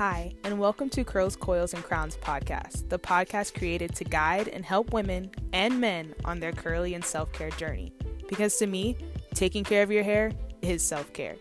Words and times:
Hi, 0.00 0.32
and 0.44 0.58
welcome 0.58 0.88
to 0.88 1.04
Curls, 1.04 1.36
Coils, 1.36 1.74
and 1.74 1.84
Crowns 1.84 2.16
podcast, 2.16 2.88
the 2.88 2.98
podcast 2.98 3.52
created 3.52 3.94
to 3.96 4.04
guide 4.04 4.48
and 4.48 4.64
help 4.64 4.94
women 4.94 5.30
and 5.52 5.78
men 5.78 6.14
on 6.24 6.40
their 6.40 6.52
curly 6.52 6.94
and 6.94 7.04
self 7.04 7.30
care 7.34 7.50
journey. 7.50 7.92
Because 8.26 8.56
to 8.56 8.66
me, 8.66 8.96
taking 9.34 9.62
care 9.62 9.82
of 9.82 9.90
your 9.90 10.02
hair 10.02 10.32
is 10.62 10.82
self 10.82 11.12
care. 11.12 11.36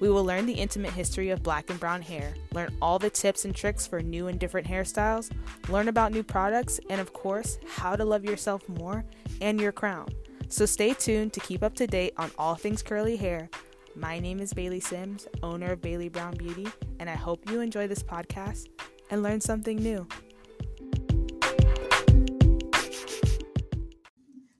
We 0.00 0.10
will 0.10 0.24
learn 0.24 0.46
the 0.46 0.54
intimate 0.54 0.90
history 0.90 1.30
of 1.30 1.44
black 1.44 1.70
and 1.70 1.78
brown 1.78 2.02
hair, 2.02 2.34
learn 2.52 2.76
all 2.82 2.98
the 2.98 3.10
tips 3.10 3.44
and 3.44 3.54
tricks 3.54 3.86
for 3.86 4.02
new 4.02 4.26
and 4.26 4.40
different 4.40 4.66
hairstyles, 4.66 5.30
learn 5.68 5.86
about 5.86 6.10
new 6.10 6.24
products, 6.24 6.80
and 6.90 7.00
of 7.00 7.12
course, 7.12 7.60
how 7.68 7.94
to 7.94 8.04
love 8.04 8.24
yourself 8.24 8.68
more 8.68 9.04
and 9.40 9.60
your 9.60 9.70
crown. 9.70 10.08
So 10.48 10.66
stay 10.66 10.94
tuned 10.94 11.32
to 11.34 11.38
keep 11.38 11.62
up 11.62 11.76
to 11.76 11.86
date 11.86 12.14
on 12.16 12.32
all 12.36 12.56
things 12.56 12.82
curly 12.82 13.14
hair. 13.14 13.48
My 13.96 14.20
name 14.20 14.38
is 14.38 14.54
Baileigh 14.54 14.80
Sims, 14.80 15.26
owner 15.42 15.72
of 15.72 15.82
Baileigh 15.82 16.10
Brown 16.10 16.36
Beauty, 16.36 16.68
and 17.00 17.10
I 17.10 17.14
hope 17.14 17.50
you 17.50 17.60
enjoy 17.60 17.88
this 17.88 18.04
podcast 18.04 18.68
and 19.10 19.20
learn 19.22 19.40
something 19.40 19.76
new. 19.76 20.06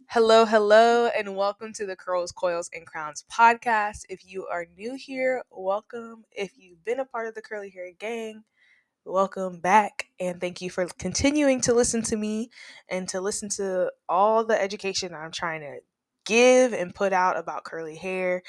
Hello, 0.09 0.45
hello, 0.45 1.07
and 1.17 1.37
welcome 1.37 1.73
to 1.75 1.87
the 1.87 1.95
Curls, 1.95 2.33
Coils, 2.33 2.71
and 2.75 2.85
Crowns 2.85 3.25
podcast. 3.33 4.01
If 4.09 4.27
you 4.27 4.47
are 4.49 4.67
new 4.77 4.97
here, 4.97 5.45
welcome. 5.53 6.25
If 6.33 6.59
you've 6.59 6.85
been 6.85 6.99
a 6.99 7.05
part 7.05 7.29
of 7.29 7.37
the 7.37 7.43
Curly 7.43 7.71
Hair 7.71 7.93
Gang, 8.01 8.43
welcome 9.05 9.61
back. 9.61 10.09
And 10.19 10.41
thank 10.41 10.61
you 10.61 10.71
for 10.71 10.87
continuing 10.99 11.61
to 11.63 11.73
listen 11.73 12.03
to 12.03 12.17
me 12.17 12.51
and 12.89 13.09
to 13.11 13.21
listen 13.21 13.49
to 13.51 13.93
all 14.09 14.45
the 14.45 14.61
education 14.61 15.15
I'm 15.15 15.31
trying 15.31 15.61
to 15.61 15.79
give 16.27 16.73
and 16.73 16.95
put 16.95 17.13
out 17.13 17.37
about 17.37 17.65
curly 17.65 17.97
hair. 17.97 18.43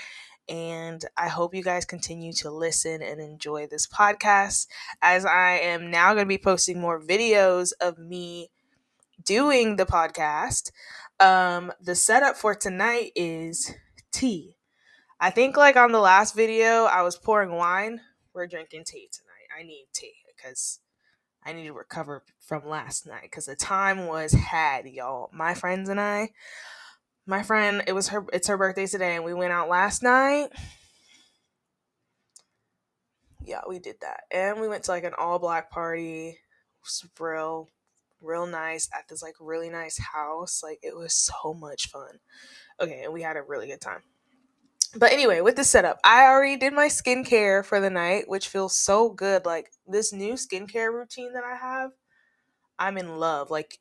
And 0.50 1.04
I 1.18 1.28
hope 1.28 1.56
you 1.56 1.64
guys 1.64 1.86
continue 1.86 2.34
to 2.34 2.52
listen 2.52 3.02
and 3.02 3.22
enjoy 3.22 3.68
this 3.68 3.88
podcast 3.88 4.68
as 5.02 5.26
I 5.26 5.60
am 5.60 5.92
now 5.92 6.14
going 6.14 6.26
to 6.26 6.30
be 6.30 6.38
posting 6.38 6.80
more 6.80 7.02
videos 7.02 7.72
of 7.80 7.98
me 7.98 8.50
doing 9.24 9.76
the 9.76 9.86
podcast. 9.86 10.72
Um, 11.20 11.72
the 11.80 11.96
setup 11.96 12.36
for 12.36 12.56
tonight 12.56 13.12
is 13.16 13.74
tea. 14.12 14.58
I 15.20 15.30
think 15.30 15.56
like 15.56 15.76
on 15.76 15.92
the 15.92 16.00
last 16.00 16.36
video, 16.36 16.86
I 16.86 17.04
was 17.04 17.18
pouring 17.18 17.52
wine. 17.52 18.02
We're 18.34 18.48
drinking 18.48 18.86
tea 18.86 19.10
tonight. 19.12 19.60
I 19.60 19.64
need 19.64 19.86
tea 19.94 20.16
because 20.36 20.80
I 21.44 21.54
need 21.54 21.66
to 21.66 21.74
recover 21.74 22.24
from 22.40 22.68
last 22.68 23.06
night 23.06 23.24
because 23.24 23.46
the 23.46 23.56
time 23.56 24.08
was 24.08 24.32
had, 24.32 24.88
y'all. 24.88 25.30
My 25.34 25.54
friends 25.54 25.90
and 25.90 26.00
I, 26.00 26.32
my 27.32 27.44
friend, 27.44 27.82
it 27.88 27.94
was 27.94 28.10
her. 28.10 28.26
It's 28.34 28.50
her 28.50 28.58
birthday 28.58 28.86
today, 28.86 29.16
and 29.16 29.24
we 29.24 29.34
went 29.34 29.54
out 29.54 29.70
last 29.70 30.04
night. 30.04 30.50
Yeah, 33.44 33.62
we 33.68 33.80
did 33.80 33.96
that, 34.02 34.26
and 34.30 34.60
we 34.60 34.68
went 34.68 34.84
to 34.84 34.92
like 34.92 35.06
an 35.06 35.14
all 35.18 35.40
black 35.40 35.72
party. 35.72 36.30
It 36.30 36.38
was 36.84 37.06
real 37.20 37.70
real 38.22 38.46
nice 38.46 38.88
at 38.94 39.08
this 39.08 39.24
like 39.24 39.36
really 39.40 39.70
nice 39.70 39.98
house. 39.98 40.62
Like 40.62 40.80
it 40.84 40.96
was 40.96 41.16
so 41.16 41.54
much 41.54 41.88
fun. 41.88 42.20
Okay, 42.80 43.04
and 43.06 43.14
we 43.14 43.22
had 43.22 43.38
a 43.38 43.42
really 43.42 43.68
good 43.68 43.82
time. 43.82 44.02
But 44.94 45.14
anyway, 45.14 45.40
with 45.40 45.56
the 45.56 45.64
setup, 45.64 46.00
I 46.04 46.26
already 46.26 46.58
did 46.58 46.74
my 46.74 46.88
skincare 46.88 47.64
for 47.64 47.80
the 47.80 47.90
night, 47.90 48.26
which 48.28 48.50
feels 48.50 48.78
so 48.78 49.10
good. 49.10 49.46
Like 49.46 49.72
this 49.88 50.12
new 50.12 50.34
skincare 50.34 50.92
routine 50.94 51.34
that 51.34 51.46
I 51.46 51.56
have, 51.56 51.92
I'm 52.78 52.98
in 52.98 53.18
love, 53.18 53.50
like 53.50 53.80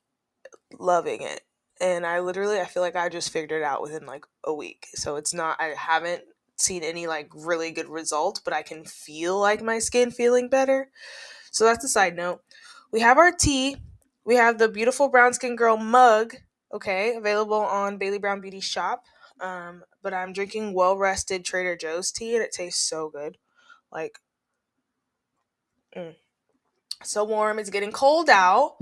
loving 0.79 1.23
it. 1.23 1.41
And 1.81 2.07
I 2.07 2.21
literally 2.21 2.61
I 2.61 2.67
feel 2.67 2.83
like 2.83 2.97
I 2.97 3.09
just 3.09 3.31
figured 3.31 3.63
it 3.63 3.65
out 3.65 3.83
within 3.83 4.07
like 4.07 4.25
a 4.45 4.53
week. 4.55 4.89
So 4.95 5.17
it's 5.17 5.33
not 5.33 5.61
I 5.61 5.75
haven't 5.77 6.23
seen 6.57 6.83
any 6.83 7.07
like 7.07 7.31
really 7.35 7.71
good 7.71 7.89
results, 7.89 8.41
but 8.41 8.53
I 8.53 8.63
can 8.63 8.85
feel 8.85 9.39
like 9.39 9.63
my 9.63 9.79
skin 9.79 10.11
feeling 10.11 10.49
better. 10.49 10.91
So 11.51 11.65
that's 11.65 11.85
a 11.85 11.89
side 11.89 12.17
note. 12.17 12.43
We 12.93 13.01
have 13.01 13.19
our 13.19 13.33
tea, 13.33 13.77
we 14.25 14.35
have 14.37 14.59
the 14.59 14.69
beautiful 14.69 15.09
brown 15.09 15.33
skin 15.33 15.57
girl 15.57 15.77
mug, 15.77 16.35
okay, 16.73 17.15
available 17.15 17.61
on 17.61 17.99
Baileigh 17.99 18.19
Brown 18.21 18.41
Beauty 18.41 18.61
Shop. 18.61 19.05
Um, 19.41 19.83
but 20.03 20.13
I'm 20.13 20.33
drinking 20.33 20.75
well 20.75 20.97
rested 20.99 21.45
Trader 21.45 21.77
Joe's 21.77 22.13
tea 22.13 22.35
and 22.35 22.45
it 22.45 22.53
tastes 22.53 22.87
so 22.89 23.09
good. 23.09 23.39
Like, 23.91 24.19
mm. 25.97 26.15
So 27.03 27.25
warm. 27.25 27.59
It's 27.59 27.71
getting 27.71 27.93
cold 27.93 28.29
out. 28.29 28.77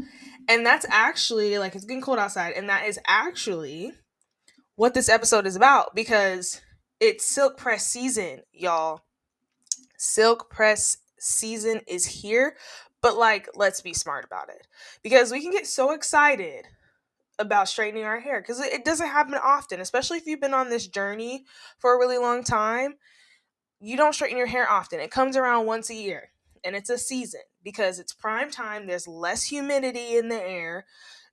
And 0.48 0.64
that's 0.64 0.86
actually, 0.88 1.58
like, 1.58 1.74
it's 1.74 1.84
getting 1.84 2.02
cold 2.02 2.18
outside. 2.18 2.54
And 2.54 2.68
that 2.68 2.86
is 2.86 2.98
actually 3.06 3.92
what 4.76 4.94
this 4.94 5.08
episode 5.08 5.46
is 5.46 5.56
about 5.56 5.94
because 5.94 6.60
it's 7.00 7.24
silk 7.24 7.56
press 7.56 7.86
season, 7.86 8.42
y'all. 8.52 9.02
Silk 9.96 10.50
press 10.50 10.98
season 11.18 11.80
is 11.86 12.06
here, 12.06 12.56
but 13.02 13.16
like, 13.16 13.48
let's 13.54 13.80
be 13.80 13.92
smart 13.92 14.24
about 14.24 14.48
it 14.48 14.66
because 15.02 15.32
we 15.32 15.42
can 15.42 15.50
get 15.50 15.66
so 15.66 15.90
excited 15.90 16.66
about 17.40 17.68
straightening 17.68 18.04
our 18.04 18.20
hair 18.20 18.40
because 18.40 18.60
it 18.60 18.84
doesn't 18.84 19.08
happen 19.08 19.34
often, 19.34 19.80
especially 19.80 20.18
if 20.18 20.26
you've 20.26 20.40
been 20.40 20.54
on 20.54 20.70
this 20.70 20.86
journey 20.86 21.44
for 21.78 21.94
a 21.94 21.98
really 21.98 22.18
long 22.18 22.44
time. 22.44 22.94
You 23.80 23.96
don't 23.96 24.14
straighten 24.14 24.38
your 24.38 24.46
hair 24.46 24.70
often. 24.70 25.00
It 25.00 25.10
comes 25.10 25.36
around 25.36 25.66
once 25.66 25.90
a 25.90 25.94
year 25.94 26.30
and 26.64 26.76
it's 26.76 26.90
a 26.90 26.98
season 26.98 27.40
because 27.62 27.98
it's 27.98 28.12
prime 28.12 28.50
time. 28.50 28.86
There's 28.86 29.08
less 29.08 29.44
humidity 29.44 30.16
in 30.16 30.28
the 30.28 30.42
air. 30.42 30.86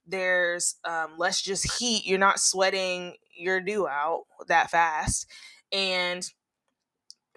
There's 0.06 0.76
um, 0.86 1.14
less 1.18 1.42
just 1.42 1.80
heat. 1.80 2.06
You're 2.06 2.20
not 2.20 2.40
sweating 2.40 3.16
your 3.36 3.60
dew 3.60 3.88
out 3.88 4.24
that 4.48 4.70
fast. 4.70 5.28
And 5.72 6.30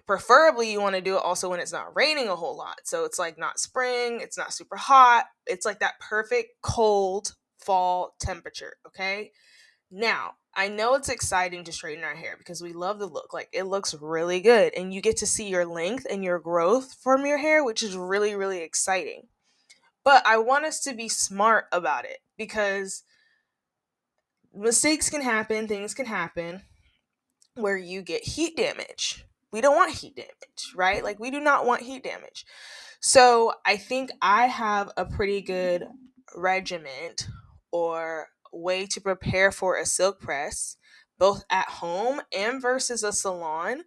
preferably 0.09 0.71
you 0.71 0.81
want 0.81 0.95
to 0.95 1.01
do 1.01 1.17
it 1.17 1.23
also 1.23 1.49
when 1.49 1.59
it's 1.59 1.71
not 1.71 1.95
raining 1.95 2.27
a 2.29 2.35
whole 2.35 2.57
lot 2.57 2.79
so 2.83 3.05
it's 3.05 3.19
like 3.19 3.37
not 3.37 3.59
spring 3.59 4.19
it's 4.19 4.39
not 4.39 4.51
super 4.51 4.75
hot 4.75 5.25
it's 5.45 5.67
like 5.67 5.77
that 5.81 5.99
perfect 5.99 6.49
cold 6.63 7.35
fall 7.59 8.15
temperature 8.19 8.73
okay 8.87 9.29
now 9.91 10.33
i 10.55 10.67
know 10.67 10.93
it's 10.93 11.09
exciting 11.09 11.63
to 11.63 11.71
straighten 11.71 12.03
our 12.03 12.15
hair 12.15 12.35
because 12.37 12.61
we 12.61 12.73
love 12.73 12.99
the 12.99 13.05
look 13.05 13.33
like 13.33 13.49
it 13.51 13.63
looks 13.63 13.93
really 13.95 14.39
good 14.39 14.73
and 14.75 14.93
you 14.93 15.01
get 15.01 15.17
to 15.17 15.25
see 15.25 15.47
your 15.47 15.65
length 15.65 16.05
and 16.09 16.23
your 16.23 16.39
growth 16.39 16.95
from 17.01 17.25
your 17.25 17.37
hair 17.37 17.63
which 17.63 17.83
is 17.83 17.95
really 17.95 18.35
really 18.35 18.61
exciting 18.61 19.23
but 20.03 20.25
i 20.25 20.37
want 20.37 20.65
us 20.65 20.79
to 20.79 20.93
be 20.93 21.09
smart 21.09 21.65
about 21.71 22.05
it 22.05 22.19
because 22.37 23.03
mistakes 24.53 25.09
can 25.09 25.21
happen 25.21 25.67
things 25.67 25.93
can 25.93 26.05
happen 26.05 26.61
where 27.55 27.77
you 27.77 28.01
get 28.01 28.23
heat 28.23 28.55
damage 28.55 29.25
we 29.51 29.61
don't 29.61 29.75
want 29.75 29.93
heat 29.93 30.15
damage, 30.15 30.73
right? 30.75 31.03
Like 31.03 31.19
we 31.19 31.31
do 31.31 31.39
not 31.39 31.65
want 31.65 31.81
heat 31.81 32.03
damage. 32.03 32.45
So 32.99 33.53
I 33.65 33.77
think 33.77 34.11
I 34.21 34.47
have 34.47 34.91
a 34.97 35.05
pretty 35.05 35.41
good 35.41 35.87
regiment 36.35 37.27
or 37.71 38.27
way 38.51 38.85
to 38.87 39.01
prepare 39.01 39.51
for 39.51 39.77
a 39.77 39.85
silk 39.85 40.19
press, 40.19 40.77
both 41.17 41.43
at 41.49 41.67
home 41.67 42.21
and 42.35 42.61
versus 42.61 43.03
a 43.03 43.11
salon, 43.11 43.83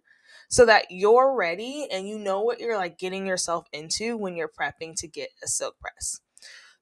so 0.49 0.65
that 0.65 0.85
you're 0.89 1.35
ready 1.35 1.87
and 1.91 2.07
you 2.07 2.19
know 2.19 2.41
what 2.41 2.59
you're 2.59 2.77
like 2.77 2.97
getting 2.97 3.25
yourself 3.25 3.65
into 3.73 4.15
when 4.17 4.35
you're 4.35 4.49
prepping 4.49 4.95
to 4.97 5.07
get 5.07 5.29
a 5.43 5.47
silk 5.47 5.79
press. 5.79 6.19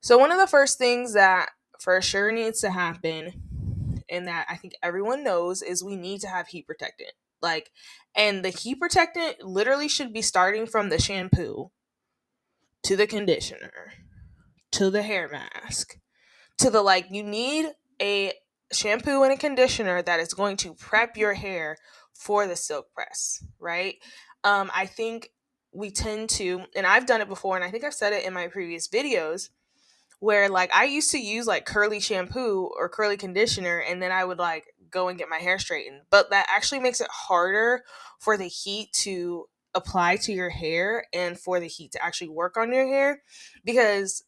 So 0.02 0.18
one 0.18 0.32
of 0.32 0.40
the 0.40 0.48
first 0.48 0.78
things 0.78 1.14
that 1.14 1.52
for 1.80 2.02
sure 2.02 2.32
needs 2.32 2.62
to 2.62 2.72
happen 2.72 3.32
and 4.10 4.28
that 4.28 4.46
I 4.50 4.58
think 4.58 4.74
everyone 4.84 5.24
knows 5.24 5.62
is 5.62 5.84
we 5.84 5.96
need 5.96 6.22
to 6.22 6.28
have 6.28 6.48
heat 6.48 6.68
protectant. 6.68 7.12
Like, 7.42 7.72
and 8.16 8.44
the 8.44 8.50
heat 8.50 8.80
protectant 8.80 9.42
literally 9.42 9.88
should 9.88 10.14
be 10.14 10.22
starting 10.22 10.66
from 10.66 10.90
the 10.90 11.00
shampoo 11.00 11.72
to 12.84 12.96
the 12.96 13.08
conditioner 13.08 13.94
to 14.72 14.90
the 14.90 15.04
hair 15.04 15.30
mask 15.30 15.98
to 16.62 16.70
the 16.70 16.82
like, 16.82 17.08
you 17.12 17.24
need 17.24 17.68
a 18.02 18.34
shampoo 18.72 19.24
and 19.24 19.34
a 19.34 19.38
conditioner 19.38 20.02
that 20.02 20.20
is 20.20 20.34
going 20.34 20.58
to 20.58 20.74
prep 20.74 21.18
your 21.18 21.34
hair 21.34 21.78
for 22.14 22.48
the 22.48 22.56
silk 22.56 22.94
press, 22.94 23.44
right? 23.60 23.96
Um, 24.44 24.72
I 24.76 24.86
think 24.86 25.30
we 25.74 25.92
tend 25.92 26.30
to, 26.32 26.64
and 26.76 26.86
I've 26.86 27.06
done 27.06 27.22
it 27.22 27.28
before, 27.28 27.56
and 27.56 27.66
I 27.66 27.72
think 27.72 27.84
I've 27.84 27.94
said 27.94 28.14
it 28.14 28.26
in 28.26 28.34
my 28.34 28.48
previous 28.48 28.88
videos, 28.88 29.50
where 30.20 30.50
like 30.50 30.74
I 30.76 30.86
used 30.86 31.12
to 31.12 31.18
use 31.18 31.48
like 31.48 31.66
curly 31.66 32.00
shampoo 32.00 32.70
or 32.78 32.90
curly 32.90 33.18
conditioner, 33.18 33.80
and 33.80 34.02
then 34.02 34.12
I 34.12 34.24
would 34.24 34.38
like 34.38 34.66
go 34.90 35.08
and 35.08 35.18
get 35.18 35.30
my 35.30 35.38
hair 35.38 35.58
straightened. 35.58 36.02
But 36.12 36.30
that 36.30 36.46
actually 36.50 36.80
makes 36.80 37.02
it 37.02 37.08
harder 37.10 37.84
for 38.20 38.38
the 38.38 38.48
heat 38.48 38.94
to 38.94 39.46
apply 39.74 40.18
to 40.18 40.34
your 40.34 40.50
hair 40.50 41.06
and 41.14 41.40
for 41.40 41.60
the 41.60 41.68
heat 41.68 41.94
to 41.94 42.04
actually 42.04 42.30
work 42.30 42.58
on 42.58 42.74
your 42.74 42.86
hair 42.86 43.24
because 43.64 44.24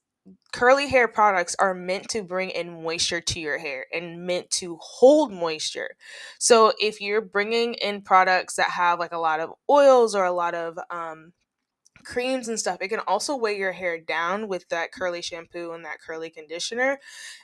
curly 0.51 0.87
hair 0.87 1.07
products 1.07 1.55
are 1.59 1.73
meant 1.73 2.07
to 2.09 2.23
bring 2.23 2.49
in 2.49 2.83
moisture 2.83 3.19
to 3.19 3.39
your 3.39 3.57
hair 3.57 3.85
and 3.93 4.25
meant 4.25 4.49
to 4.51 4.77
hold 4.81 5.31
moisture. 5.31 5.91
So 6.39 6.73
if 6.79 7.01
you're 7.01 7.21
bringing 7.21 7.73
in 7.75 8.01
products 8.01 8.55
that 8.55 8.71
have 8.71 8.99
like 8.99 9.11
a 9.11 9.17
lot 9.17 9.39
of 9.39 9.51
oils 9.69 10.15
or 10.15 10.23
a 10.25 10.31
lot 10.31 10.53
of 10.53 10.77
um 10.89 11.33
creams 12.03 12.47
and 12.47 12.59
stuff, 12.59 12.77
it 12.81 12.89
can 12.89 12.99
also 13.07 13.35
weigh 13.35 13.57
your 13.57 13.71
hair 13.71 13.99
down 13.99 14.47
with 14.47 14.67
that 14.69 14.91
curly 14.91 15.21
shampoo 15.21 15.71
and 15.71 15.85
that 15.85 16.01
curly 16.05 16.29
conditioner. 16.29 16.99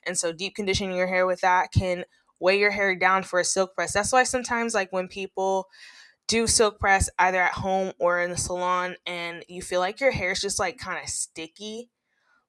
And 0.05 0.17
so 0.17 0.31
deep 0.31 0.55
conditioning 0.55 0.95
your 0.95 1.07
hair 1.07 1.25
with 1.25 1.41
that 1.41 1.71
can 1.71 2.05
weigh 2.39 2.59
your 2.59 2.71
hair 2.71 2.95
down 2.95 3.23
for 3.23 3.39
a 3.39 3.45
silk 3.45 3.75
press. 3.75 3.93
That's 3.93 4.11
why 4.11 4.23
sometimes 4.23 4.73
like 4.73 4.91
when 4.91 5.07
people 5.07 5.67
do 6.27 6.45
silk 6.47 6.79
press 6.79 7.09
either 7.19 7.41
at 7.41 7.53
home 7.53 7.93
or 7.99 8.21
in 8.21 8.29
the 8.29 8.37
salon 8.37 8.95
and 9.05 9.43
you 9.47 9.61
feel 9.61 9.79
like 9.79 9.99
your 9.99 10.11
hair 10.11 10.31
is 10.31 10.41
just 10.41 10.59
like 10.59 10.77
kind 10.77 11.01
of 11.03 11.09
sticky 11.09 11.89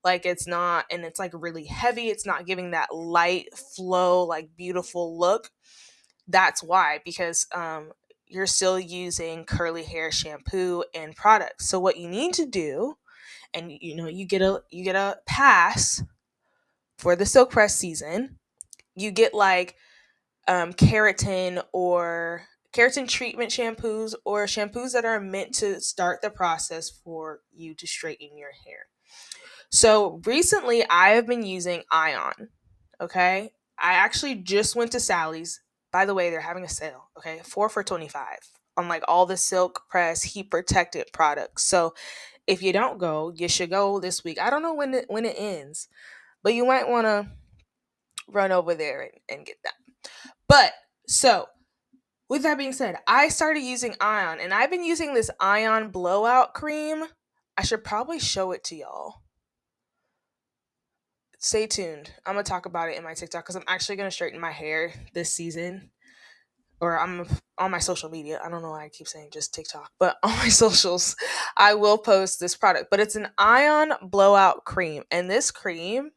like 0.04 0.24
it's 0.24 0.46
not 0.46 0.84
and 0.90 1.04
it's 1.04 1.18
like 1.18 1.32
really 1.34 1.64
heavy 1.64 2.08
it's 2.08 2.26
not 2.26 2.46
giving 2.46 2.70
that 2.70 2.94
light 2.94 3.46
flow 3.54 4.24
like 4.24 4.48
beautiful 4.56 5.18
look 5.18 5.50
that's 6.28 6.62
why 6.62 7.00
because 7.04 7.46
um 7.54 7.90
you're 8.30 8.46
still 8.46 8.78
using 8.78 9.44
curly 9.44 9.82
hair 9.82 10.12
shampoo 10.12 10.84
and 10.94 11.16
products. 11.16 11.68
So 11.68 11.80
what 11.80 11.96
you 11.96 12.08
need 12.08 12.32
to 12.34 12.46
do 12.46 12.96
and 13.52 13.72
you 13.80 13.96
know 13.96 14.06
you 14.06 14.24
get 14.24 14.40
a 14.40 14.62
you 14.70 14.84
get 14.84 14.94
a 14.94 15.18
pass 15.26 16.02
for 16.96 17.16
the 17.16 17.26
silk 17.26 17.50
press 17.50 17.74
season 17.74 18.38
you 18.94 19.10
get 19.10 19.34
like 19.34 19.74
um, 20.46 20.72
keratin 20.72 21.60
or 21.72 22.44
keratin 22.72 23.08
treatment 23.08 23.50
shampoos 23.50 24.14
or 24.24 24.44
shampoos 24.44 24.92
that 24.92 25.04
are 25.04 25.18
meant 25.18 25.52
to 25.54 25.80
start 25.80 26.22
the 26.22 26.30
process 26.30 26.88
for 26.88 27.40
you 27.52 27.74
to 27.74 27.86
straighten 27.86 28.38
your 28.38 28.52
hair 28.64 28.86
so 29.70 30.20
recently 30.26 30.84
I 30.88 31.10
have 31.10 31.26
been 31.26 31.44
using 31.44 31.82
Ion. 31.90 32.48
Okay. 33.00 33.52
I 33.78 33.94
actually 33.94 34.34
just 34.34 34.76
went 34.76 34.92
to 34.92 35.00
Sally's. 35.00 35.60
By 35.92 36.04
the 36.04 36.14
way, 36.14 36.30
they're 36.30 36.40
having 36.40 36.64
a 36.64 36.68
sale. 36.68 37.08
Okay. 37.16 37.40
Four 37.44 37.68
for 37.68 37.82
25 37.82 38.24
on 38.76 38.88
like 38.88 39.02
all 39.08 39.26
the 39.26 39.36
silk 39.36 39.82
press 39.88 40.22
heat 40.22 40.50
protected 40.50 41.06
products. 41.12 41.64
So 41.64 41.94
if 42.46 42.62
you 42.62 42.72
don't 42.72 42.98
go, 42.98 43.32
you 43.34 43.48
should 43.48 43.70
go 43.70 44.00
this 44.00 44.24
week. 44.24 44.40
I 44.40 44.50
don't 44.50 44.62
know 44.62 44.74
when 44.74 44.94
it 44.94 45.06
when 45.08 45.24
it 45.24 45.36
ends, 45.38 45.88
but 46.42 46.54
you 46.54 46.66
might 46.66 46.88
want 46.88 47.06
to 47.06 47.28
run 48.28 48.52
over 48.52 48.74
there 48.74 49.02
and, 49.02 49.12
and 49.28 49.46
get 49.46 49.56
that. 49.64 49.74
But 50.48 50.72
so 51.06 51.46
with 52.28 52.42
that 52.42 52.58
being 52.58 52.72
said, 52.72 52.96
I 53.06 53.28
started 53.28 53.60
using 53.62 53.94
Ion 54.00 54.40
and 54.40 54.52
I've 54.52 54.70
been 54.70 54.84
using 54.84 55.14
this 55.14 55.30
Ion 55.40 55.90
blowout 55.90 56.54
cream. 56.54 57.04
I 57.56 57.62
should 57.62 57.84
probably 57.84 58.18
show 58.18 58.52
it 58.52 58.64
to 58.64 58.76
y'all 58.76 59.22
stay 61.40 61.66
tuned. 61.66 62.12
I'm 62.24 62.34
gonna 62.34 62.44
talk 62.44 62.66
about 62.66 62.88
it 62.88 62.96
in 62.96 63.02
my 63.02 63.14
TikTok 63.14 63.44
because 63.44 63.56
I'm 63.56 63.64
actually 63.66 63.96
gonna 63.96 64.10
straighten 64.10 64.38
my 64.38 64.52
hair 64.52 64.92
this 65.12 65.32
season. 65.32 65.90
Or 66.82 66.98
I'm 66.98 67.26
on 67.58 67.70
my 67.70 67.78
social 67.78 68.08
media. 68.08 68.40
I 68.42 68.48
don't 68.48 68.62
know 68.62 68.70
why 68.70 68.84
I 68.86 68.88
keep 68.88 69.06
saying 69.06 69.30
just 69.32 69.52
TikTok, 69.52 69.90
but 69.98 70.16
on 70.22 70.30
my 70.38 70.48
socials, 70.48 71.16
I 71.56 71.74
will 71.74 71.98
post 71.98 72.40
this 72.40 72.56
product. 72.56 72.86
But 72.90 73.00
it's 73.00 73.16
an 73.16 73.28
ion 73.36 73.92
blowout 74.02 74.64
cream. 74.64 75.02
And 75.10 75.28
this 75.28 75.50
cream 75.50 76.12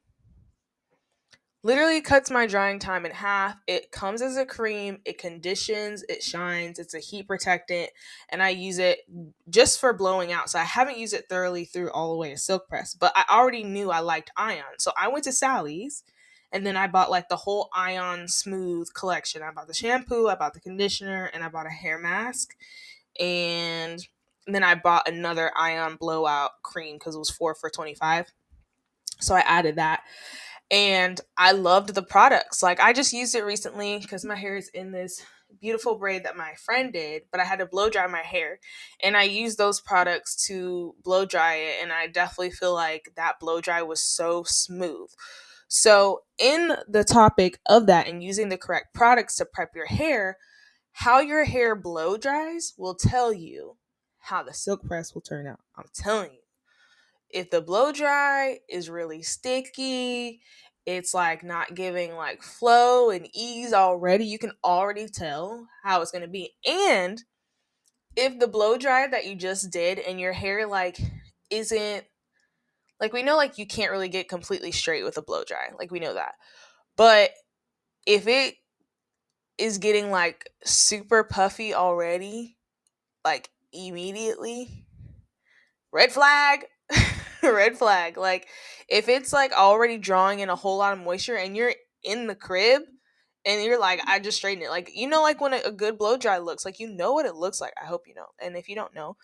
literally 1.63 2.01
cuts 2.01 2.29
my 2.29 2.45
drying 2.45 2.77
time 2.77 3.05
in 3.05 3.11
half. 3.11 3.55
It 3.67 3.91
comes 3.91 4.21
as 4.21 4.35
a 4.35 4.45
cream, 4.45 4.99
it 5.05 5.17
conditions, 5.17 6.03
it 6.09 6.21
shines, 6.21 6.77
it's 6.77 6.93
a 6.93 6.99
heat 6.99 7.27
protectant, 7.27 7.89
and 8.29 8.43
I 8.43 8.49
use 8.49 8.79
it 8.79 8.99
just 9.49 9.79
for 9.79 9.93
blowing 9.93 10.33
out. 10.33 10.49
So 10.49 10.59
I 10.59 10.63
haven't 10.63 10.97
used 10.97 11.13
it 11.13 11.25
thoroughly 11.29 11.65
through 11.65 11.91
all 11.91 12.11
the 12.11 12.17
way 12.17 12.29
to 12.31 12.37
silk 12.37 12.67
press, 12.67 12.93
but 12.93 13.13
I 13.15 13.23
already 13.29 13.63
knew 13.63 13.91
I 13.91 13.99
liked 13.99 14.31
ion. 14.35 14.63
So 14.77 14.91
I 14.99 15.07
went 15.07 15.23
to 15.23 15.31
Sally's 15.31 16.03
and 16.51 16.65
then 16.65 16.75
I 16.75 16.87
bought 16.87 17.09
like 17.09 17.29
the 17.29 17.37
whole 17.37 17.69
ion 17.73 18.27
smooth 18.27 18.93
collection. 18.93 19.41
I 19.41 19.51
bought 19.51 19.67
the 19.67 19.73
shampoo, 19.73 20.27
I 20.27 20.35
bought 20.35 20.53
the 20.53 20.59
conditioner, 20.59 21.31
and 21.33 21.43
I 21.43 21.49
bought 21.49 21.65
a 21.65 21.71
hair 21.71 21.97
mask. 21.97 22.55
And 23.19 24.05
then 24.47 24.63
I 24.63 24.75
bought 24.75 25.07
another 25.07 25.51
ion 25.57 25.95
blowout 25.97 26.51
cream 26.61 26.97
because 26.97 27.15
it 27.15 27.19
was 27.19 27.31
four 27.31 27.55
for 27.55 27.69
25. 27.69 28.27
So 29.19 29.33
I 29.33 29.39
added 29.39 29.77
that 29.77 30.01
and 30.71 31.19
I 31.37 31.51
loved 31.51 31.93
the 31.93 32.03
products. 32.03 32.63
Like 32.63 32.79
I 32.79 32.93
just 32.93 33.13
used 33.13 33.35
it 33.35 33.45
recently 33.45 33.99
because 33.99 34.25
my 34.25 34.35
hair 34.35 34.55
is 34.55 34.69
in 34.73 34.91
this 34.91 35.23
beautiful 35.61 35.95
braid 35.95 36.25
that 36.25 36.35
my 36.35 36.53
friend 36.55 36.91
did, 36.91 37.23
but 37.31 37.39
I 37.39 37.45
had 37.45 37.59
to 37.59 37.65
blow 37.65 37.89
dry 37.89 38.07
my 38.07 38.21
hair. 38.21 38.59
And 39.01 39.15
I 39.15 39.23
used 39.23 39.57
those 39.57 39.81
products 39.81 40.47
to 40.47 40.95
blow 41.03 41.25
dry 41.25 41.55
it 41.55 41.75
and 41.81 41.91
I 41.91 42.07
definitely 42.07 42.51
feel 42.51 42.73
like 42.73 43.11
that 43.15 43.39
blow 43.39 43.61
dry 43.61 43.81
was 43.81 44.01
so 44.01 44.43
smooth. 44.43 45.09
So, 45.67 46.21
in 46.37 46.75
the 46.87 47.03
topic 47.03 47.59
of 47.65 47.87
that 47.87 48.07
and 48.07 48.23
using 48.23 48.49
the 48.49 48.57
correct 48.57 48.93
products 48.93 49.37
to 49.37 49.45
prep 49.45 49.75
your 49.75 49.87
hair, 49.87 50.37
how 50.91 51.19
your 51.19 51.45
hair 51.45 51.75
blow 51.75 52.15
dries 52.15 52.73
will 52.77 52.93
tell 52.93 53.33
you 53.33 53.77
how 54.19 54.43
the 54.43 54.53
silk 54.53 54.85
press 54.85 55.15
will 55.15 55.21
turn 55.21 55.47
out. 55.47 55.59
I'm 55.75 55.85
telling 55.93 56.31
you 56.33 56.42
if 57.33 57.49
the 57.49 57.61
blow 57.61 57.91
dry 57.91 58.59
is 58.69 58.89
really 58.89 59.23
sticky, 59.23 60.41
it's 60.85 61.13
like 61.13 61.43
not 61.43 61.75
giving 61.75 62.15
like 62.15 62.43
flow 62.43 63.09
and 63.09 63.27
ease 63.33 63.73
already, 63.73 64.25
you 64.25 64.37
can 64.37 64.51
already 64.63 65.07
tell 65.07 65.67
how 65.83 66.01
it's 66.01 66.11
going 66.11 66.21
to 66.21 66.27
be. 66.27 66.51
And 66.65 67.21
if 68.15 68.39
the 68.39 68.47
blow 68.47 68.77
dry 68.77 69.07
that 69.07 69.25
you 69.25 69.35
just 69.35 69.71
did 69.71 69.97
and 69.97 70.19
your 70.19 70.33
hair 70.33 70.67
like 70.67 70.99
isn't 71.49 72.05
like 72.99 73.11
we 73.11 73.23
know 73.23 73.35
like 73.35 73.57
you 73.57 73.65
can't 73.65 73.91
really 73.91 74.09
get 74.09 74.29
completely 74.29 74.71
straight 74.71 75.03
with 75.03 75.17
a 75.17 75.21
blow 75.23 75.43
dry. 75.43 75.69
Like 75.77 75.91
we 75.91 75.99
know 75.99 76.13
that. 76.13 76.33
But 76.95 77.31
if 78.05 78.27
it 78.27 78.55
is 79.57 79.79
getting 79.79 80.11
like 80.11 80.49
super 80.63 81.23
puffy 81.23 81.73
already, 81.73 82.57
like 83.25 83.49
immediately, 83.71 84.85
red 85.91 86.11
flag. 86.11 86.65
red 87.53 87.77
flag. 87.77 88.17
Like 88.17 88.47
if 88.87 89.09
it's 89.09 89.33
like 89.33 89.51
already 89.51 89.97
drawing 89.97 90.39
in 90.39 90.49
a 90.49 90.55
whole 90.55 90.77
lot 90.77 90.93
of 90.93 90.99
moisture 90.99 91.35
and 91.35 91.55
you're 91.55 91.73
in 92.03 92.27
the 92.27 92.35
crib 92.35 92.83
and 93.45 93.63
you're 93.63 93.79
like, 93.79 94.01
I 94.05 94.19
just 94.19 94.37
straightened 94.37 94.65
it. 94.65 94.69
Like 94.69 94.91
you 94.93 95.07
know, 95.07 95.21
like 95.21 95.41
when 95.41 95.53
a, 95.53 95.61
a 95.65 95.71
good 95.71 95.97
blow 95.97 96.17
dry 96.17 96.37
looks 96.37 96.65
like, 96.65 96.79
you 96.79 96.87
know 96.87 97.13
what 97.13 97.25
it 97.25 97.35
looks 97.35 97.59
like. 97.59 97.73
I 97.81 97.85
hope 97.85 98.03
you 98.07 98.15
know. 98.15 98.27
And 98.41 98.55
if 98.55 98.69
you 98.69 98.75
don't 98.75 98.95
know, 98.95 99.17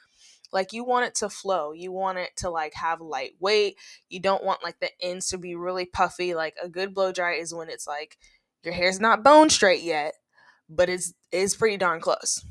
like 0.51 0.73
you 0.73 0.83
want 0.83 1.05
it 1.05 1.15
to 1.15 1.29
flow. 1.29 1.71
You 1.71 1.91
want 1.91 2.17
it 2.17 2.31
to 2.37 2.49
like 2.49 2.73
have 2.75 3.01
light 3.01 3.33
weight. 3.39 3.75
You 4.09 4.19
don't 4.19 4.43
want 4.43 4.63
like 4.63 4.79
the 4.79 4.89
ends 5.01 5.27
to 5.29 5.37
be 5.37 5.55
really 5.55 5.85
puffy. 5.85 6.33
Like 6.33 6.55
a 6.61 6.69
good 6.69 6.93
blow 6.93 7.11
dry 7.11 7.33
is 7.33 7.53
when 7.53 7.69
it's 7.69 7.87
like 7.87 8.17
your 8.63 8.73
hair's 8.73 8.99
not 8.99 9.23
bone 9.23 9.49
straight 9.49 9.83
yet, 9.83 10.13
but 10.69 10.89
it's 10.89 11.13
it's 11.31 11.55
pretty 11.55 11.77
darn 11.77 12.01
close. 12.01 12.43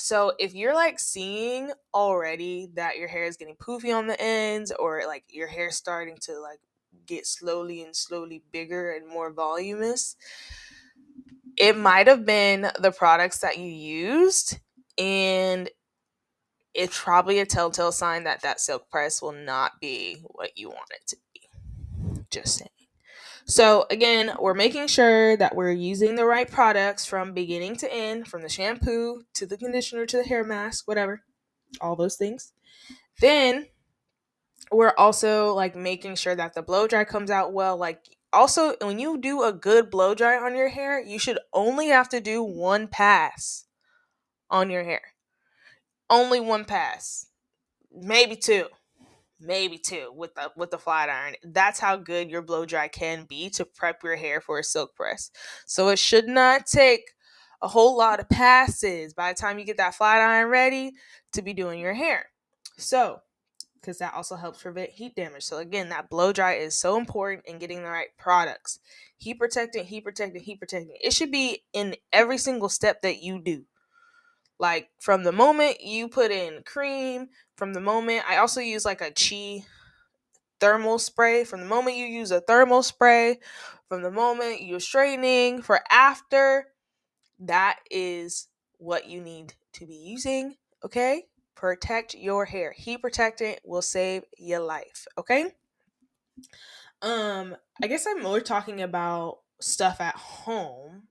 So 0.00 0.32
if 0.38 0.54
you're 0.54 0.74
like 0.74 0.98
seeing 0.98 1.72
already 1.92 2.70
that 2.74 2.96
your 2.96 3.08
hair 3.08 3.24
is 3.24 3.36
getting 3.36 3.56
poofy 3.56 3.94
on 3.94 4.06
the 4.06 4.20
ends 4.20 4.72
or 4.72 5.02
like 5.06 5.24
your 5.28 5.46
hair 5.46 5.70
starting 5.70 6.16
to 6.22 6.40
like 6.40 6.60
get 7.06 7.26
slowly 7.26 7.82
and 7.82 7.94
slowly 7.94 8.42
bigger 8.50 8.92
and 8.92 9.06
more 9.06 9.30
voluminous, 9.30 10.16
it 11.56 11.76
might 11.76 12.06
have 12.06 12.24
been 12.24 12.70
the 12.80 12.90
products 12.90 13.38
that 13.40 13.58
you 13.58 13.70
used 13.70 14.58
and 14.96 15.68
it's 16.72 16.98
probably 16.98 17.40
a 17.40 17.46
telltale 17.46 17.92
sign 17.92 18.24
that 18.24 18.42
that 18.42 18.60
silk 18.60 18.88
press 18.90 19.20
will 19.20 19.32
not 19.32 19.72
be 19.80 20.22
what 20.22 20.56
you 20.56 20.68
want 20.68 20.90
it 20.90 21.06
to 21.08 21.16
be. 21.34 21.40
Just 22.30 22.58
saying. 22.58 22.79
So, 23.50 23.84
again, 23.90 24.30
we're 24.38 24.54
making 24.54 24.86
sure 24.86 25.36
that 25.36 25.56
we're 25.56 25.72
using 25.72 26.14
the 26.14 26.24
right 26.24 26.48
products 26.48 27.04
from 27.04 27.34
beginning 27.34 27.74
to 27.78 27.92
end, 27.92 28.28
from 28.28 28.42
the 28.42 28.48
shampoo 28.48 29.24
to 29.34 29.44
the 29.44 29.56
conditioner 29.56 30.06
to 30.06 30.18
the 30.18 30.22
hair 30.22 30.44
mask, 30.44 30.86
whatever, 30.86 31.22
all 31.80 31.96
those 31.96 32.14
things. 32.14 32.52
Then 33.20 33.66
we're 34.70 34.94
also 34.96 35.52
like 35.52 35.74
making 35.74 36.14
sure 36.14 36.36
that 36.36 36.54
the 36.54 36.62
blow 36.62 36.86
dry 36.86 37.02
comes 37.02 37.28
out 37.28 37.52
well. 37.52 37.76
Like, 37.76 38.16
also, 38.32 38.76
when 38.82 39.00
you 39.00 39.18
do 39.18 39.42
a 39.42 39.52
good 39.52 39.90
blow 39.90 40.14
dry 40.14 40.36
on 40.36 40.54
your 40.54 40.68
hair, 40.68 41.00
you 41.00 41.18
should 41.18 41.40
only 41.52 41.88
have 41.88 42.08
to 42.10 42.20
do 42.20 42.44
one 42.44 42.86
pass 42.86 43.64
on 44.48 44.70
your 44.70 44.84
hair. 44.84 45.02
Only 46.08 46.38
one 46.38 46.64
pass, 46.64 47.26
maybe 47.92 48.36
two 48.36 48.66
maybe 49.40 49.78
two 49.78 50.12
with 50.14 50.34
the 50.34 50.50
with 50.56 50.70
the 50.70 50.78
flat 50.78 51.08
iron. 51.08 51.34
That's 51.42 51.80
how 51.80 51.96
good 51.96 52.30
your 52.30 52.42
blow 52.42 52.66
dry 52.66 52.88
can 52.88 53.24
be 53.28 53.50
to 53.50 53.64
prep 53.64 54.02
your 54.02 54.16
hair 54.16 54.40
for 54.40 54.58
a 54.58 54.64
silk 54.64 54.94
press. 54.94 55.30
So 55.66 55.88
it 55.88 55.98
should 55.98 56.28
not 56.28 56.66
take 56.66 57.10
a 57.62 57.68
whole 57.68 57.96
lot 57.96 58.20
of 58.20 58.28
passes 58.28 59.12
by 59.12 59.32
the 59.32 59.38
time 59.38 59.58
you 59.58 59.64
get 59.64 59.76
that 59.76 59.94
flat 59.94 60.20
iron 60.20 60.48
ready 60.48 60.92
to 61.32 61.42
be 61.42 61.52
doing 61.52 61.80
your 61.80 61.94
hair. 61.94 62.26
So, 62.78 63.20
because 63.74 63.98
that 63.98 64.14
also 64.14 64.36
helps 64.36 64.62
prevent 64.62 64.90
heat 64.90 65.14
damage. 65.14 65.44
So 65.44 65.58
again, 65.58 65.88
that 65.90 66.10
blow 66.10 66.32
dry 66.32 66.54
is 66.54 66.78
so 66.78 66.96
important 66.96 67.46
in 67.46 67.58
getting 67.58 67.82
the 67.82 67.88
right 67.88 68.08
products. 68.18 68.78
Heat 69.16 69.38
protectant, 69.38 69.86
heat 69.86 70.04
protectant, 70.04 70.44
heat 70.44 70.58
protectant. 70.58 70.98
It 71.02 71.12
should 71.12 71.30
be 71.30 71.62
in 71.72 71.96
every 72.12 72.38
single 72.38 72.68
step 72.68 73.02
that 73.02 73.22
you 73.22 73.40
do. 73.42 73.64
Like 74.60 74.90
from 75.00 75.24
the 75.24 75.32
moment 75.32 75.80
you 75.80 76.06
put 76.06 76.30
in 76.30 76.62
cream, 76.64 77.28
from 77.56 77.72
the 77.72 77.80
moment 77.80 78.24
I 78.28 78.36
also 78.36 78.60
use 78.60 78.84
like 78.84 79.00
a 79.00 79.10
chi 79.10 79.64
thermal 80.60 80.98
spray. 80.98 81.44
From 81.44 81.60
the 81.60 81.66
moment 81.66 81.96
you 81.96 82.04
use 82.04 82.30
a 82.30 82.42
thermal 82.42 82.82
spray, 82.82 83.40
from 83.88 84.02
the 84.02 84.10
moment 84.10 84.62
you're 84.62 84.78
straightening, 84.78 85.62
for 85.62 85.80
after, 85.90 86.66
that 87.40 87.78
is 87.90 88.48
what 88.76 89.08
you 89.08 89.20
need 89.20 89.54
to 89.72 89.86
be 89.86 89.96
using. 89.96 90.56
Okay? 90.84 91.24
Protect 91.56 92.14
your 92.14 92.44
hair. 92.44 92.72
Heat 92.72 93.00
protectant 93.00 93.58
will 93.64 93.82
save 93.82 94.24
your 94.38 94.60
life. 94.60 95.06
Okay? 95.18 95.46
Um, 97.02 97.56
I 97.82 97.86
guess 97.86 98.06
I'm 98.06 98.22
more 98.22 98.40
talking 98.40 98.82
about 98.82 99.38
stuff 99.60 100.00
at 100.00 100.16
home. 100.16 101.04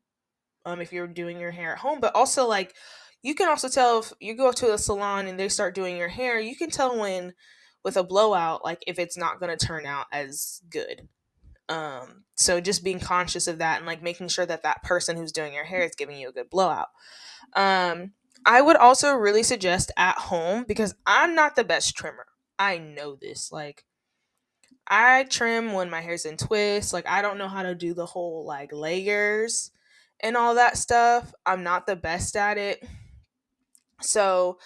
Um, 0.66 0.82
if 0.82 0.94
you're 0.94 1.08
doing 1.08 1.40
your 1.40 1.52
hair 1.52 1.74
at 1.74 1.80
home, 1.80 2.00
but 2.00 2.16
also 2.16 2.48
like 2.48 2.76
you 3.22 3.36
can 3.36 3.50
also 3.50 3.68
tell 3.68 4.00
if 4.00 4.14
you 4.20 4.36
go 4.36 4.52
to 4.52 4.74
a 4.74 4.78
salon 4.78 5.28
and 5.28 5.40
they 5.40 5.50
start 5.50 5.76
doing 5.76 5.98
your 5.98 6.08
hair, 6.08 6.40
you 6.40 6.56
can 6.56 6.70
tell 6.70 6.98
when 6.98 7.34
with 7.84 7.98
a 7.98 8.04
blowout, 8.04 8.64
like 8.64 8.84
if 8.88 9.00
it's 9.00 9.18
not 9.18 9.40
going 9.40 9.56
to 9.56 9.66
turn 9.66 9.86
out 9.86 10.08
as 10.12 10.62
good. 10.70 11.08
Um, 11.68 12.24
so 12.36 12.60
just 12.60 12.84
being 12.84 13.00
conscious 13.00 13.48
of 13.48 13.60
that 13.60 13.78
and 13.78 13.86
like 13.86 14.02
making 14.02 14.30
sure 14.30 14.46
that 14.46 14.64
that 14.64 14.84
person 14.84 15.16
who's 15.18 15.32
doing 15.32 15.54
your 15.54 15.66
hair 15.66 15.84
is 15.84 15.96
giving 15.96 16.18
you 16.18 16.30
a 16.30 16.34
good 16.34 16.50
blowout. 16.50 16.88
Um, 17.56 18.14
I 18.46 18.62
would 18.62 18.78
also 18.78 19.14
really 19.14 19.44
suggest 19.44 19.92
at 19.98 20.18
home 20.18 20.66
because 20.68 20.96
I'm 21.06 21.36
not 21.36 21.56
the 21.56 21.64
best 21.64 21.96
trimmer. 21.96 22.26
I 22.58 22.78
know 22.78 23.16
this. 23.16 23.52
Like, 23.52 23.86
I 24.88 25.26
trim 25.26 25.74
when 25.74 25.90
my 25.90 26.02
hair's 26.02 26.26
in 26.26 26.38
twists. 26.38 26.94
Like, 26.94 27.08
I 27.08 27.22
don't 27.22 27.38
know 27.38 27.48
how 27.48 27.64
to 27.64 27.76
do 27.76 27.94
the 27.94 28.06
whole 28.06 28.46
like 28.46 28.72
layers 28.74 29.72
and 30.22 30.36
all 30.36 30.56
that 30.56 30.78
stuff. 30.78 31.34
I'm 31.46 31.64
not 31.64 31.86
the 31.86 31.96
best 31.96 32.36
at 32.36 32.58
it. 32.58 32.84
So, 34.02 34.58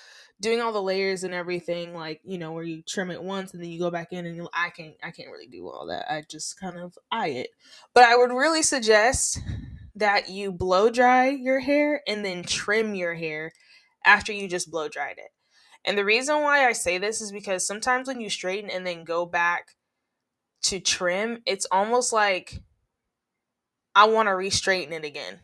doing 0.42 0.62
all 0.62 0.74
the 0.74 0.82
layers 0.82 1.24
and 1.24 1.34
everything 1.34 1.94
like 1.94 2.20
you 2.26 2.38
know 2.38 2.52
where 2.52 2.64
you 2.64 2.82
trim 2.82 3.12
it 3.12 3.24
once 3.24 3.54
and 3.54 3.64
then 3.64 3.70
you 3.70 3.80
go 3.80 3.90
back 3.90 4.12
in 4.12 4.26
and 4.26 4.36
you, 4.36 4.50
i 4.54 4.70
can't 4.72 4.96
i 5.02 5.10
can't 5.10 5.30
really 5.32 5.48
do 5.48 5.68
all 5.70 5.88
that. 5.88 6.12
I 6.12 6.24
just 6.30 6.60
kind 6.60 6.78
of 6.78 6.98
eye 7.12 7.30
it. 7.30 7.50
But 7.94 8.04
i 8.04 8.16
would 8.16 8.32
really 8.32 8.64
suggest 8.64 9.40
that 9.96 10.30
you 10.30 10.52
blow 10.52 10.90
dry 10.90 11.30
your 11.30 11.60
hair 11.60 12.02
and 12.08 12.26
then 12.26 12.44
trim 12.44 12.96
your 12.96 13.14
hair 13.14 13.52
after 14.06 14.34
you 14.34 14.48
just 14.50 14.72
blow 14.72 14.90
dried 14.90 15.18
it. 15.18 15.32
And 15.86 15.98
the 15.98 16.06
reason 16.06 16.42
why 16.42 16.68
i 16.68 16.74
say 16.74 16.98
this 16.98 17.22
is 17.22 17.32
because 17.32 17.66
sometimes 17.66 18.08
when 18.08 18.20
you 18.20 18.30
straighten 18.30 18.70
and 18.70 18.86
then 18.86 19.04
go 19.04 19.26
back 19.26 19.76
to 20.64 20.80
trim 20.80 21.42
it's 21.46 21.68
almost 21.72 22.14
like 22.14 22.62
i 23.96 24.06
want 24.06 24.28
to 24.28 24.36
re-straighten 24.36 24.94
it 24.94 25.06
again 25.06 25.40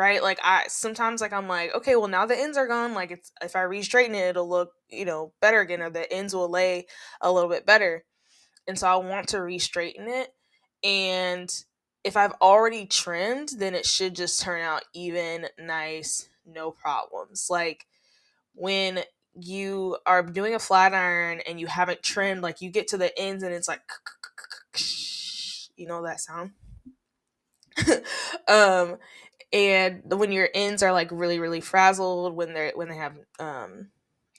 right? 0.00 0.22
Like 0.22 0.40
I 0.42 0.64
sometimes 0.68 1.20
like 1.20 1.34
I'm 1.34 1.46
like, 1.46 1.74
okay, 1.74 1.94
well 1.94 2.08
now 2.08 2.24
the 2.24 2.38
ends 2.38 2.56
are 2.56 2.66
gone. 2.66 2.94
Like 2.94 3.10
it's 3.10 3.32
if 3.42 3.54
I 3.54 3.60
re-straighten 3.60 4.14
it, 4.14 4.30
it'll 4.30 4.48
look, 4.48 4.72
you 4.88 5.04
know, 5.04 5.34
better 5.42 5.60
again, 5.60 5.82
or 5.82 5.90
the 5.90 6.10
ends 6.10 6.34
will 6.34 6.48
lay 6.48 6.86
a 7.20 7.30
little 7.30 7.50
bit 7.50 7.66
better. 7.66 8.04
And 8.66 8.78
so 8.78 8.88
I 8.88 8.96
want 8.96 9.28
to 9.28 9.42
re-straighten 9.42 10.08
it. 10.08 10.32
And 10.82 11.52
if 12.02 12.16
I've 12.16 12.32
already 12.40 12.86
trimmed, 12.86 13.50
then 13.58 13.74
it 13.74 13.84
should 13.84 14.16
just 14.16 14.40
turn 14.40 14.62
out 14.62 14.84
even, 14.94 15.48
nice, 15.58 16.30
no 16.46 16.70
problems. 16.70 17.48
Like 17.50 17.84
when 18.54 19.00
you 19.38 19.98
are 20.06 20.22
doing 20.22 20.54
a 20.54 20.58
flat 20.58 20.94
iron 20.94 21.40
and 21.46 21.60
you 21.60 21.66
haven't 21.66 22.02
trimmed, 22.02 22.40
like 22.40 22.62
you 22.62 22.70
get 22.70 22.88
to 22.88 22.96
the 22.96 23.16
ends 23.18 23.42
and 23.42 23.52
it's 23.52 23.68
like 23.68 23.82
you 25.76 25.86
know 25.86 26.02
that 26.04 26.22
sound? 26.22 26.52
um 28.48 28.96
and 29.52 30.02
when 30.06 30.32
your 30.32 30.48
ends 30.54 30.82
are 30.82 30.92
like 30.92 31.08
really 31.10 31.38
really 31.38 31.60
frazzled 31.60 32.34
when 32.36 32.52
they're 32.52 32.72
when 32.74 32.88
they 32.88 32.96
have 32.96 33.14
um 33.38 33.88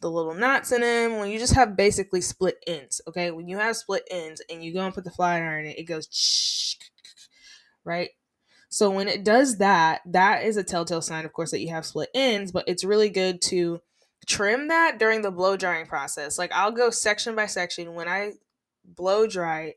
the 0.01 0.09
little 0.09 0.33
knots 0.33 0.71
in 0.71 0.81
them 0.81 1.19
when 1.19 1.29
you 1.29 1.37
just 1.37 1.53
have 1.53 1.75
basically 1.77 2.21
split 2.21 2.57
ends 2.65 3.01
okay? 3.07 3.29
When 3.31 3.47
you 3.47 3.57
have 3.57 3.77
split 3.77 4.03
ends 4.09 4.41
and 4.49 4.63
you 4.63 4.73
go 4.73 4.83
and 4.83 4.93
put 4.93 5.03
the 5.03 5.11
flat 5.11 5.41
iron 5.41 5.65
in 5.65 5.71
it 5.71 5.79
it 5.79 5.83
goes 5.83 6.77
right? 7.85 8.09
So 8.69 8.89
when 8.89 9.07
it 9.07 9.23
does 9.23 9.57
that 9.57 10.01
that 10.07 10.43
is 10.43 10.57
a 10.57 10.63
telltale 10.63 11.01
sign 11.01 11.25
of 11.25 11.33
course 11.33 11.51
that 11.51 11.61
you 11.61 11.69
have 11.69 11.85
split 11.85 12.09
ends 12.15 12.51
but 12.51 12.63
it's 12.67 12.83
really 12.83 13.09
good 13.09 13.41
to 13.43 13.81
trim 14.25 14.69
that 14.69 14.97
during 14.97 15.21
the 15.21 15.31
blow 15.31 15.55
drying 15.55 15.85
process. 15.85 16.39
Like 16.39 16.51
i'll 16.53 16.71
go 16.71 16.89
section 16.89 17.35
by 17.35 17.45
section. 17.45 17.93
When 17.93 18.07
i 18.07 18.31
blow 18.83 19.27
dry 19.27 19.75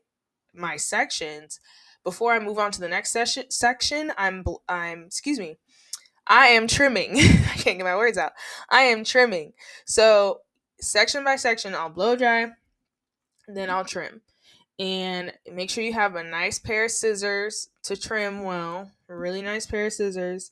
my 0.53 0.77
sections 0.77 1.59
before 2.05 2.31
I 2.31 2.39
move 2.39 2.57
on 2.57 2.71
to 2.71 2.79
the 2.79 2.87
next 2.87 3.11
session, 3.11 3.51
section, 3.51 4.13
I'm 4.17 4.45
I'm 4.69 5.03
excuse 5.07 5.39
me, 5.39 5.57
I 6.25 6.47
am 6.47 6.67
trimming. 6.67 7.17
I 7.17 7.55
can't 7.57 7.77
get 7.77 7.83
my 7.83 7.97
words 7.97 8.17
out. 8.17 8.31
I 8.69 8.81
am 8.83 9.03
trimming. 9.03 9.51
So 9.85 10.41
section 10.79 11.25
by 11.25 11.35
section, 11.35 11.75
I'll 11.75 11.89
blow 11.89 12.15
dry, 12.15 12.51
then 13.47 13.69
I'll 13.69 13.83
trim. 13.83 14.21
And 14.77 15.33
make 15.51 15.69
sure 15.69 15.83
you 15.83 15.93
have 15.93 16.15
a 16.15 16.23
nice 16.23 16.59
pair 16.59 16.85
of 16.85 16.91
scissors 16.91 17.69
to 17.83 17.95
trim 17.95 18.43
well, 18.43 18.91
a 19.09 19.15
really 19.15 19.41
nice 19.41 19.65
pair 19.65 19.87
of 19.87 19.93
scissors. 19.93 20.51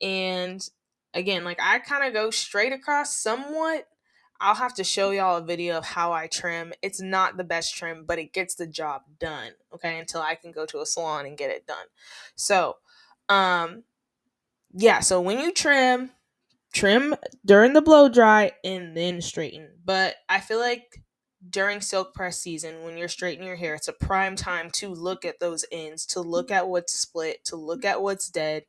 And 0.00 0.66
again, 1.14 1.44
like 1.44 1.58
I 1.60 1.78
kind 1.78 2.04
of 2.04 2.12
go 2.12 2.30
straight 2.30 2.72
across 2.72 3.16
somewhat 3.16 3.86
I'll 4.42 4.56
have 4.56 4.74
to 4.74 4.84
show 4.84 5.12
y'all 5.12 5.36
a 5.36 5.44
video 5.44 5.78
of 5.78 5.84
how 5.84 6.12
I 6.12 6.26
trim. 6.26 6.72
It's 6.82 7.00
not 7.00 7.36
the 7.36 7.44
best 7.44 7.76
trim, 7.76 8.04
but 8.04 8.18
it 8.18 8.32
gets 8.32 8.56
the 8.56 8.66
job 8.66 9.02
done, 9.20 9.52
okay? 9.72 10.00
Until 10.00 10.20
I 10.20 10.34
can 10.34 10.50
go 10.50 10.66
to 10.66 10.80
a 10.80 10.86
salon 10.86 11.26
and 11.26 11.38
get 11.38 11.50
it 11.50 11.64
done. 11.64 11.86
So, 12.34 12.76
um 13.28 13.84
yeah, 14.74 15.00
so 15.00 15.20
when 15.20 15.38
you 15.38 15.52
trim, 15.52 16.10
trim 16.72 17.14
during 17.44 17.72
the 17.72 17.82
blow 17.82 18.08
dry 18.08 18.52
and 18.64 18.96
then 18.96 19.20
straighten. 19.20 19.68
But 19.84 20.16
I 20.28 20.40
feel 20.40 20.58
like 20.58 21.02
during 21.48 21.80
silk 21.80 22.14
press 22.14 22.40
season 22.40 22.82
when 22.82 22.96
you're 22.96 23.08
straightening 23.08 23.46
your 23.46 23.56
hair, 23.56 23.74
it's 23.74 23.88
a 23.88 23.92
prime 23.92 24.34
time 24.34 24.70
to 24.72 24.88
look 24.88 25.24
at 25.24 25.38
those 25.38 25.64
ends, 25.70 26.04
to 26.06 26.20
look 26.20 26.50
at 26.50 26.68
what's 26.68 26.94
split, 26.94 27.44
to 27.44 27.56
look 27.56 27.84
at 27.84 28.02
what's 28.02 28.28
dead. 28.28 28.64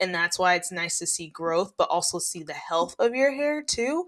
And 0.00 0.14
that's 0.14 0.38
why 0.38 0.54
it's 0.54 0.72
nice 0.72 0.98
to 0.98 1.06
see 1.06 1.28
growth, 1.28 1.74
but 1.78 1.88
also 1.88 2.18
see 2.18 2.42
the 2.42 2.52
health 2.52 2.94
of 2.98 3.14
your 3.14 3.32
hair 3.32 3.62
too 3.62 4.06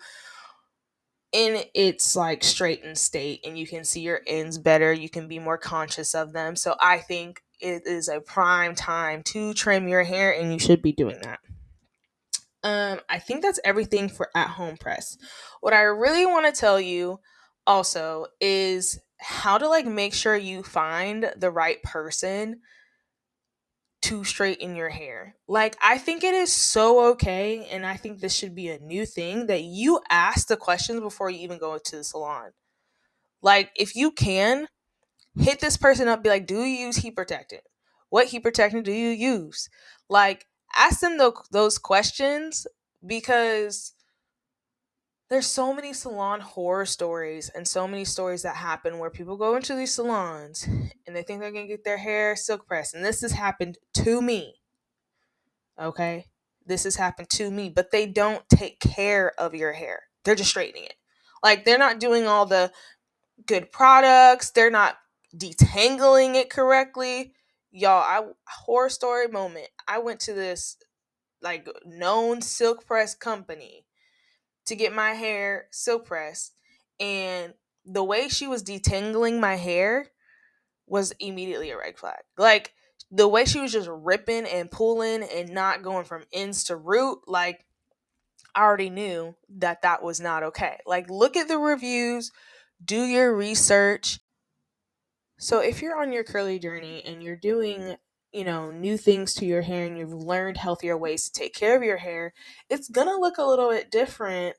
in 1.33 1.63
its 1.75 2.17
like 2.17 2.43
straightened 2.43 2.99
state 2.99 3.41
and 3.45 3.59
you 3.59 3.67
can 3.67 3.85
see 3.85 4.01
your 4.01 4.21
ends 4.27 4.59
better 4.59 4.93
you 4.93 5.09
can 5.09 5.29
be 5.29 5.39
more 5.39 5.59
conscious 5.59 6.15
of 6.15 6.33
them. 6.33 6.57
So 6.57 6.75
i 6.81 6.99
think 6.99 7.43
it 7.61 7.87
is 7.87 8.09
a 8.09 8.21
prime 8.21 8.75
time 8.75 9.23
to 9.23 9.55
trim 9.55 9.87
your 9.87 10.03
hair 10.03 10.33
and 10.33 10.53
you 10.53 10.59
should 10.59 10.83
be 10.83 10.93
doing 10.93 11.19
that. 11.23 11.39
Um 12.63 13.01
i 13.09 13.19
think 13.19 13.43
that's 13.43 13.61
everything 13.65 14.09
for 14.09 14.31
at 14.35 14.49
home 14.49 14.77
press. 14.77 15.17
What 15.61 15.73
i 15.73 15.83
really 15.83 16.27
want 16.27 16.53
to 16.53 16.59
tell 16.61 16.81
you 16.81 17.21
also 17.67 18.27
is 18.41 18.99
how 19.19 19.59
to 19.59 19.69
like 19.69 19.87
make 19.87 20.15
sure 20.15 20.37
you 20.37 20.63
find 20.63 21.33
the 21.37 21.51
right 21.51 21.83
person 21.83 22.61
to 24.03 24.25
straighten 24.25 24.75
your 24.75 24.89
hair. 24.89 25.37
Like, 25.47 25.77
I 25.83 25.99
think 25.99 26.25
it 26.25 26.35
is 26.35 26.53
so 26.53 27.11
okay, 27.13 27.67
and 27.71 27.85
I 27.85 27.97
think 27.97 28.21
this 28.21 28.35
should 28.35 28.55
be 28.55 28.69
a 28.69 28.79
new 28.79 29.05
thing 29.05 29.47
that 29.47 29.63
you 29.63 30.01
ask 30.09 30.49
the 30.49 30.57
questions 30.57 31.01
before 31.01 31.31
you 31.31 31.41
even 31.41 31.59
go 31.59 31.79
to 31.79 31.97
the 31.97 32.05
salon. 32.05 32.53
Like, 33.43 33.71
if 33.77 33.97
you 33.97 34.11
can, 34.11 34.69
hit 35.39 35.61
this 35.61 35.77
person 35.77 36.09
up, 36.09 36.23
be 36.23 36.29
like, 36.29 36.47
do 36.47 36.57
you 36.65 36.87
use 36.87 36.97
heat 36.97 37.17
protectant? 37.17 37.63
What 38.09 38.29
heat 38.29 38.43
protectant 38.43 38.85
do 38.85 38.93
you 38.93 39.11
use? 39.11 39.69
Like, 40.09 40.47
ask 40.75 41.01
them 41.01 41.19
the, 41.19 41.33
those 41.51 41.79
questions 41.79 42.67
because 43.07 43.93
there's 45.31 45.47
so 45.47 45.73
many 45.73 45.93
salon 45.93 46.41
horror 46.41 46.85
stories 46.85 47.51
and 47.55 47.67
so 47.67 47.87
many 47.87 48.05
stories 48.05 48.43
that 48.43 48.57
happen 48.57 48.99
where 48.99 49.11
people 49.11 49.37
go 49.37 49.55
into 49.55 49.77
these 49.77 49.95
salons 49.95 50.67
and 51.07 51.15
they 51.15 51.23
think 51.23 51.41
they're 51.41 51.53
gonna 51.53 51.69
get 51.69 51.85
their 51.85 51.99
hair 51.99 52.35
silk 52.35 52.67
pressed. 52.67 52.95
And 52.95 53.05
this 53.05 53.21
has 53.21 53.31
happened 53.31 53.79
to 53.95 54.21
me. 54.21 54.57
Okay? 55.81 56.27
This 56.67 56.83
has 56.83 56.97
happened 56.97 57.31
to 57.31 57.49
me, 57.51 57.71
but 57.71 57.93
they 57.93 58.07
don't 58.07 58.47
take 58.49 58.81
care 58.81 59.33
of 59.39 59.55
your 59.55 59.73
hair. 59.73 60.03
They're 60.25 60.35
just 60.35 60.51
straightening 60.51 60.85
it. 60.85 60.95
Like 61.45 61.65
they're 61.65 61.79
not 61.79 62.01
doing 62.01 62.27
all 62.27 62.45
the 62.45 62.73
good 63.47 63.71
products, 63.71 64.51
they're 64.51 64.71
not 64.71 64.97
detangling 65.35 66.35
it 66.35 66.51
correctly. 66.51 67.35
Y'all, 67.71 68.03
I 68.03 68.25
horror 68.49 68.89
story 68.89 69.29
moment. 69.29 69.69
I 69.87 70.01
went 70.01 70.19
to 70.21 70.35
this 70.35 70.77
like 71.41 71.69
known 71.87 72.43
silk 72.43 72.85
press 72.85 73.15
company 73.15 73.87
to 74.67 74.77
get 74.77 74.93
my 74.93 75.11
hair 75.11 75.67
silk 75.71 76.07
pressed 76.07 76.55
and 76.99 77.55
the 77.85 78.05
way 78.05 78.29
she 78.29 78.47
was 78.47 78.63
detangling 78.63 79.41
my 79.41 79.57
hair 79.57 80.07
was 80.87 81.13
immediately 81.19 81.71
a 81.71 81.79
red 81.79 81.99
flag. 81.99 82.21
Like 82.37 82.73
the 83.11 83.29
way 83.29 83.45
she 83.45 83.61
was 83.61 83.73
just 83.73 83.89
ripping 83.91 84.45
and 84.47 84.71
pulling 84.71 85.23
and 85.23 85.51
not 85.51 85.83
going 85.83 86.05
from 86.05 86.25
ends 86.33 86.65
to 86.65 86.77
root, 86.77 87.21
like 87.27 87.65
I 88.55 88.63
already 88.63 88.91
knew 88.91 89.35
that 89.59 89.83
that 89.83 90.03
was 90.03 90.21
not 90.21 90.43
okay. 90.43 90.79
Like 90.87 91.09
look 91.09 91.37
at 91.37 91.49
the 91.49 91.59
reviews, 91.59 92.33
do 92.85 93.03
your 93.03 93.35
research. 93.35 94.21
So 95.39 95.61
if 95.61 95.81
you're 95.81 96.01
on 96.01 96.13
your 96.13 96.25
curly 96.25 96.59
journey 96.59 97.03
and 97.05 97.23
you're 97.23 97.37
doing 97.37 97.97
you 98.33 98.45
know, 98.45 98.71
new 98.71 98.97
things 98.97 99.35
to 99.35 99.47
your 99.47 99.63
hair 99.63 99.87
and 99.87 99.99
you've 99.99 100.13
learned 100.13 100.57
healthier 100.57 100.97
ways 100.97 101.25
to 101.25 101.33
take 101.33 101.55
care 101.55 101.77
of 101.77 101.83
your 101.83 101.99
hair, 101.99 102.33
it's 102.69 102.89
gonna 102.89 103.17
look 103.19 103.39
a 103.39 103.45
little 103.45 103.71
bit 103.71 103.91
different 103.91 104.57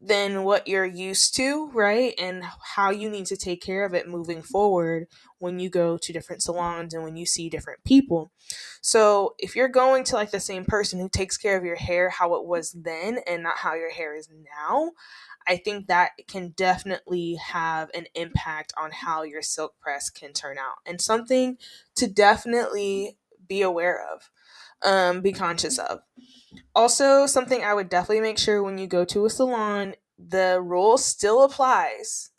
than 0.00 0.44
what 0.44 0.66
you're 0.66 0.86
used 0.86 1.34
to, 1.36 1.70
right? 1.74 2.14
And 2.18 2.42
how 2.74 2.90
you 2.90 3.10
need 3.10 3.26
to 3.26 3.36
take 3.36 3.60
care 3.62 3.84
of 3.84 3.92
it 3.94 4.08
moving 4.08 4.42
forward 4.42 5.08
when 5.38 5.58
you 5.58 5.68
go 5.68 5.98
to 5.98 6.12
different 6.12 6.42
salons 6.42 6.94
and 6.94 7.02
when 7.02 7.16
you 7.16 7.26
see 7.26 7.50
different 7.50 7.84
people. 7.84 8.32
So, 8.80 9.34
if 9.38 9.54
you're 9.54 9.68
going 9.68 10.04
to 10.04 10.14
like 10.14 10.30
the 10.30 10.40
same 10.40 10.64
person 10.64 11.00
who 11.00 11.08
takes 11.08 11.36
care 11.36 11.56
of 11.56 11.64
your 11.64 11.76
hair 11.76 12.08
how 12.08 12.34
it 12.34 12.46
was 12.46 12.72
then 12.72 13.18
and 13.26 13.42
not 13.42 13.58
how 13.58 13.74
your 13.74 13.90
hair 13.92 14.16
is 14.16 14.28
now, 14.30 14.92
I 15.46 15.56
think 15.56 15.86
that 15.88 16.12
can 16.28 16.50
definitely 16.50 17.34
have 17.34 17.90
an 17.94 18.06
impact 18.14 18.72
on 18.76 18.90
how 18.92 19.22
your 19.22 19.42
silk 19.42 19.74
press 19.80 20.08
can 20.10 20.32
turn 20.32 20.58
out 20.58 20.76
and 20.86 21.00
something 21.00 21.58
to 21.96 22.06
definitely 22.06 23.16
be 23.46 23.62
aware 23.62 24.00
of. 24.12 24.30
Um, 24.82 25.20
be 25.20 25.32
conscious 25.32 25.78
of. 25.78 26.00
Also, 26.74 27.26
something 27.26 27.62
I 27.62 27.74
would 27.74 27.88
definitely 27.88 28.20
make 28.20 28.38
sure 28.38 28.62
when 28.62 28.78
you 28.78 28.86
go 28.86 29.04
to 29.04 29.26
a 29.26 29.30
salon, 29.30 29.94
the 30.18 30.60
rule 30.62 30.98
still 30.98 31.42
applies. 31.42 32.30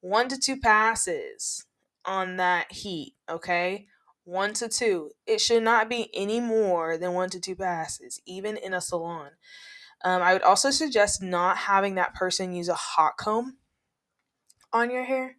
One 0.00 0.28
to 0.28 0.38
two 0.38 0.58
passes 0.58 1.66
on 2.04 2.36
that 2.36 2.72
heat, 2.72 3.14
okay? 3.28 3.86
One 4.24 4.52
to 4.54 4.68
two. 4.68 5.10
It 5.26 5.40
should 5.40 5.62
not 5.62 5.88
be 5.88 6.10
any 6.14 6.40
more 6.40 6.96
than 6.96 7.14
one 7.14 7.30
to 7.30 7.40
two 7.40 7.56
passes, 7.56 8.20
even 8.26 8.56
in 8.56 8.74
a 8.74 8.80
salon. 8.80 9.30
Um, 10.04 10.22
I 10.22 10.32
would 10.32 10.42
also 10.42 10.70
suggest 10.70 11.22
not 11.22 11.56
having 11.56 11.96
that 11.96 12.14
person 12.14 12.52
use 12.52 12.68
a 12.68 12.74
hot 12.74 13.16
comb 13.16 13.56
on 14.72 14.90
your 14.90 15.04
hair 15.04 15.36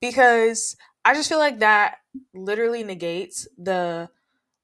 because 0.00 0.76
I 1.04 1.14
just 1.14 1.28
feel 1.28 1.38
like 1.38 1.60
that 1.60 1.98
literally 2.34 2.82
negates 2.82 3.46
the 3.56 4.08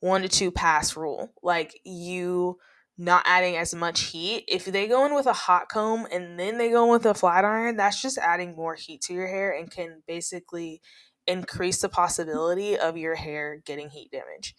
one 0.01 0.23
to 0.23 0.29
two 0.29 0.51
pass 0.51 0.97
rule. 0.97 1.33
Like 1.43 1.79
you 1.85 2.59
not 2.99 3.23
adding 3.27 3.57
as 3.57 3.75
much 3.75 4.01
heat. 4.01 4.45
If 4.49 4.65
they 4.65 4.89
go 4.89 5.05
in 5.05 5.15
with 5.15 5.27
a 5.27 5.33
hot 5.33 5.69
comb 5.69 6.07
and 6.11 6.39
then 6.39 6.59
they 6.59 6.71
go 6.71 6.85
in 6.85 6.91
with 6.91 7.07
a 7.07 7.15
flat 7.15 7.45
iron, 7.45 7.77
that's 7.77 8.01
just 8.01 8.19
adding 8.19 8.57
more 8.57 8.75
heat 8.75 9.03
to 9.03 9.15
your 9.15 9.29
hair 9.29 9.53
and 9.57 9.71
can 9.71 10.03
basically 10.07 10.81
increase 11.27 11.81
the 11.81 11.89
possibility 11.89 12.79
of 12.79 12.97
your 12.97 13.17
hair 13.17 13.61
getting 13.65 13.91
heat 13.91 14.11
damage. 14.11 14.55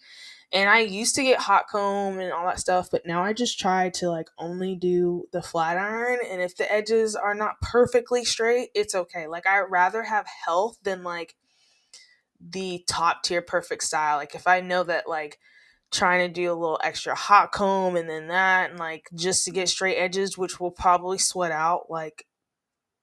And 0.50 0.70
I 0.70 0.80
used 0.80 1.14
to 1.16 1.22
get 1.22 1.40
hot 1.40 1.64
comb 1.68 2.18
and 2.18 2.32
all 2.32 2.46
that 2.46 2.60
stuff, 2.60 2.88
but 2.90 3.04
now 3.04 3.22
I 3.22 3.34
just 3.34 3.58
try 3.58 3.90
to 3.90 4.08
like 4.08 4.28
only 4.38 4.76
do 4.76 5.24
the 5.32 5.42
flat 5.42 5.76
iron. 5.76 6.20
And 6.30 6.40
if 6.40 6.56
the 6.56 6.70
edges 6.72 7.14
are 7.14 7.34
not 7.34 7.60
perfectly 7.60 8.24
straight, 8.24 8.70
it's 8.74 8.94
okay. 8.94 9.26
Like 9.26 9.46
I'd 9.46 9.66
rather 9.68 10.04
have 10.04 10.26
health 10.26 10.78
than 10.82 11.02
like 11.02 11.34
the 12.40 12.84
top 12.88 13.22
tier 13.22 13.42
perfect 13.42 13.84
style. 13.84 14.16
Like 14.16 14.34
if 14.34 14.46
I 14.46 14.60
know 14.60 14.84
that 14.84 15.08
like 15.08 15.38
trying 15.90 16.26
to 16.26 16.32
do 16.32 16.52
a 16.52 16.54
little 16.54 16.80
extra 16.82 17.14
hot 17.14 17.52
comb 17.52 17.96
and 17.96 18.08
then 18.08 18.28
that 18.28 18.70
and 18.70 18.78
like 18.78 19.08
just 19.14 19.44
to 19.44 19.50
get 19.50 19.68
straight 19.68 19.96
edges, 19.96 20.36
which 20.36 20.60
will 20.60 20.70
probably 20.70 21.18
sweat 21.18 21.52
out 21.52 21.90
like 21.90 22.24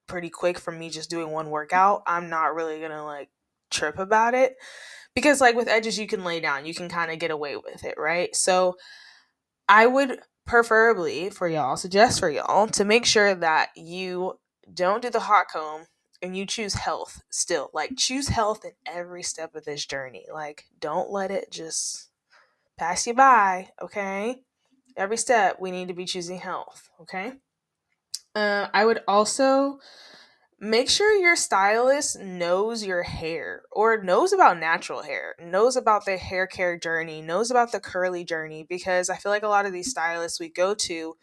pretty 0.07 0.29
quick 0.29 0.59
from 0.59 0.77
me 0.77 0.89
just 0.89 1.09
doing 1.09 1.31
one 1.31 1.49
workout, 1.49 2.03
I'm 2.07 2.29
not 2.29 2.55
really 2.55 2.79
gonna 2.79 3.03
like 3.03 3.29
trip 3.71 3.99
about 3.99 4.33
it 4.33 4.55
because 5.15 5.41
like 5.41 5.55
with 5.55 5.67
edges 5.67 5.97
you 5.97 6.07
can 6.07 6.23
lay 6.23 6.39
down 6.39 6.65
you 6.65 6.73
can 6.73 6.89
kind 6.89 7.11
of 7.11 7.19
get 7.19 7.31
away 7.31 7.55
with 7.55 7.83
it 7.83 7.95
right 7.97 8.35
so 8.35 8.75
i 9.67 9.85
would 9.85 10.19
preferably 10.45 11.29
for 11.29 11.47
y'all 11.47 11.77
suggest 11.77 12.19
for 12.19 12.29
y'all 12.29 12.67
to 12.67 12.85
make 12.85 13.05
sure 13.05 13.33
that 13.33 13.69
you 13.75 14.33
don't 14.71 15.01
do 15.01 15.09
the 15.09 15.19
hot 15.19 15.45
comb 15.51 15.85
and 16.21 16.35
you 16.35 16.45
choose 16.45 16.73
health 16.73 17.21
still 17.29 17.69
like 17.73 17.95
choose 17.97 18.27
health 18.29 18.65
in 18.65 18.71
every 18.85 19.23
step 19.23 19.55
of 19.55 19.65
this 19.65 19.85
journey 19.85 20.25
like 20.33 20.65
don't 20.79 21.11
let 21.11 21.31
it 21.31 21.51
just 21.51 22.09
pass 22.77 23.07
you 23.07 23.13
by 23.13 23.69
okay? 23.81 24.41
Every 24.97 25.17
step 25.17 25.57
we 25.59 25.71
need 25.71 25.89
to 25.89 25.93
be 25.93 26.05
choosing 26.05 26.39
health 26.39 26.89
okay? 27.01 27.33
Uh, 28.33 28.67
i 28.73 28.83
would 28.83 29.01
also 29.07 29.79
make 30.59 30.89
sure 30.89 31.15
your 31.17 31.35
stylist 31.35 32.19
knows 32.19 32.83
your 32.85 33.03
hair 33.03 33.63
or 33.71 34.01
knows 34.01 34.31
about 34.31 34.59
natural 34.59 35.03
hair, 35.03 35.35
knows 35.39 35.75
about 35.75 36.05
the 36.05 36.17
hair 36.17 36.47
care 36.47 36.77
journey, 36.77 37.21
knows 37.21 37.51
about 37.51 37.71
the 37.71 37.79
curly 37.79 38.23
journey 38.23 38.65
because 38.67 39.09
I 39.09 39.17
feel 39.17 39.31
like 39.31 39.43
a 39.43 39.49
lot 39.49 39.65
of 39.65 39.73
these 39.73 39.89
stylists 39.91 40.39
we 40.39 40.49
go 40.49 40.73
to, 40.73 41.15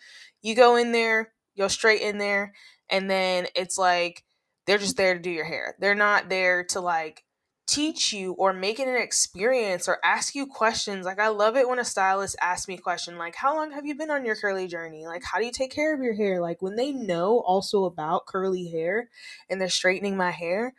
you 0.42 0.54
go 0.54 0.76
in 0.76 0.92
there, 0.92 1.32
go 1.56 1.68
straight 1.68 2.02
in 2.02 2.18
there, 2.18 2.52
and 2.90 3.10
then 3.10 3.46
it's 3.56 3.78
like 3.78 4.22
they're 4.66 4.78
just 4.78 4.96
there 4.96 5.14
to 5.14 5.20
do 5.20 5.30
your 5.30 5.44
hair. 5.44 5.76
They're 5.78 5.94
not 5.94 6.28
there 6.28 6.64
to 6.64 6.80
like 6.80 7.24
teach 7.66 8.12
you 8.12 8.32
or 8.32 8.52
make 8.52 8.80
it 8.80 8.88
an 8.88 9.00
experience 9.00 9.88
or 9.88 9.98
ask 10.04 10.34
you 10.34 10.46
questions. 10.46 11.06
Like 11.06 11.18
I 11.18 11.28
love 11.28 11.56
it 11.56 11.68
when 11.68 11.78
a 11.78 11.84
stylist 11.84 12.36
asks 12.40 12.68
me 12.68 12.74
a 12.74 12.78
question 12.78 13.18
like 13.18 13.34
how 13.36 13.54
long 13.56 13.72
have 13.72 13.86
you 13.86 13.94
been 13.94 14.10
on 14.10 14.24
your 14.24 14.36
curly 14.36 14.66
journey? 14.66 15.06
Like 15.06 15.22
how 15.24 15.38
do 15.38 15.46
you 15.46 15.52
take 15.52 15.72
care 15.72 15.94
of 15.94 16.02
your 16.02 16.14
hair? 16.14 16.40
Like 16.40 16.60
when 16.60 16.76
they 16.76 16.92
know 16.92 17.40
also 17.40 17.84
about 17.84 18.26
curly 18.26 18.68
hair 18.68 19.08
and 19.48 19.60
they're 19.60 19.68
straightening 19.68 20.16
my 20.16 20.30
hair, 20.30 20.74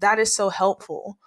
that 0.00 0.18
is 0.18 0.34
so 0.34 0.48
helpful. 0.50 1.18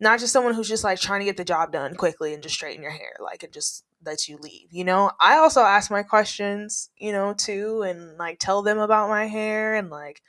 Not 0.00 0.20
just 0.20 0.32
someone 0.32 0.54
who's 0.54 0.68
just 0.68 0.84
like 0.84 1.00
trying 1.00 1.20
to 1.20 1.26
get 1.26 1.36
the 1.36 1.44
job 1.44 1.72
done 1.72 1.94
quickly 1.96 2.34
and 2.34 2.42
just 2.42 2.54
straighten 2.56 2.82
your 2.82 2.92
hair 2.92 3.16
like 3.20 3.42
and 3.42 3.52
just 3.52 3.84
lets 4.04 4.28
you 4.28 4.38
leave, 4.38 4.72
you 4.72 4.84
know? 4.84 5.12
I 5.20 5.36
also 5.38 5.62
ask 5.62 5.90
my 5.90 6.02
questions, 6.02 6.90
you 6.98 7.12
know, 7.12 7.34
too 7.34 7.82
and 7.82 8.16
like 8.18 8.38
tell 8.38 8.62
them 8.62 8.78
about 8.78 9.08
my 9.08 9.26
hair 9.26 9.74
and 9.74 9.90
like 9.90 10.22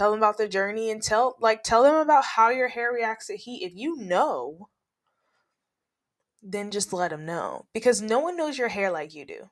tell 0.00 0.12
them 0.12 0.20
about 0.20 0.38
the 0.38 0.48
journey 0.48 0.90
and 0.90 1.02
tell 1.02 1.36
like 1.40 1.62
tell 1.62 1.82
them 1.82 1.94
about 1.96 2.24
how 2.24 2.48
your 2.48 2.68
hair 2.68 2.90
reacts 2.90 3.26
to 3.26 3.36
heat. 3.36 3.62
If 3.62 3.74
you 3.74 3.96
know 3.98 4.70
then 6.42 6.70
just 6.70 6.94
let 6.94 7.10
them 7.10 7.26
know 7.26 7.66
because 7.74 8.00
no 8.00 8.18
one 8.18 8.34
knows 8.34 8.56
your 8.56 8.68
hair 8.68 8.90
like 8.90 9.14
you 9.14 9.26
do. 9.26 9.50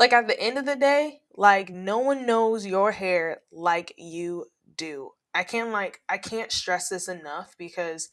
Like 0.00 0.12
at 0.12 0.26
the 0.26 0.38
end 0.40 0.58
of 0.58 0.66
the 0.66 0.74
day 0.74 1.20
like 1.36 1.70
no 1.70 1.98
one 1.98 2.26
knows 2.26 2.66
your 2.66 2.90
hair 2.90 3.42
like 3.52 3.94
you 3.96 4.46
do. 4.76 5.12
I 5.32 5.44
can't 5.44 5.70
like 5.70 6.00
i 6.08 6.18
can't 6.18 6.50
stress 6.50 6.88
this 6.88 7.06
enough 7.06 7.54
because 7.56 8.08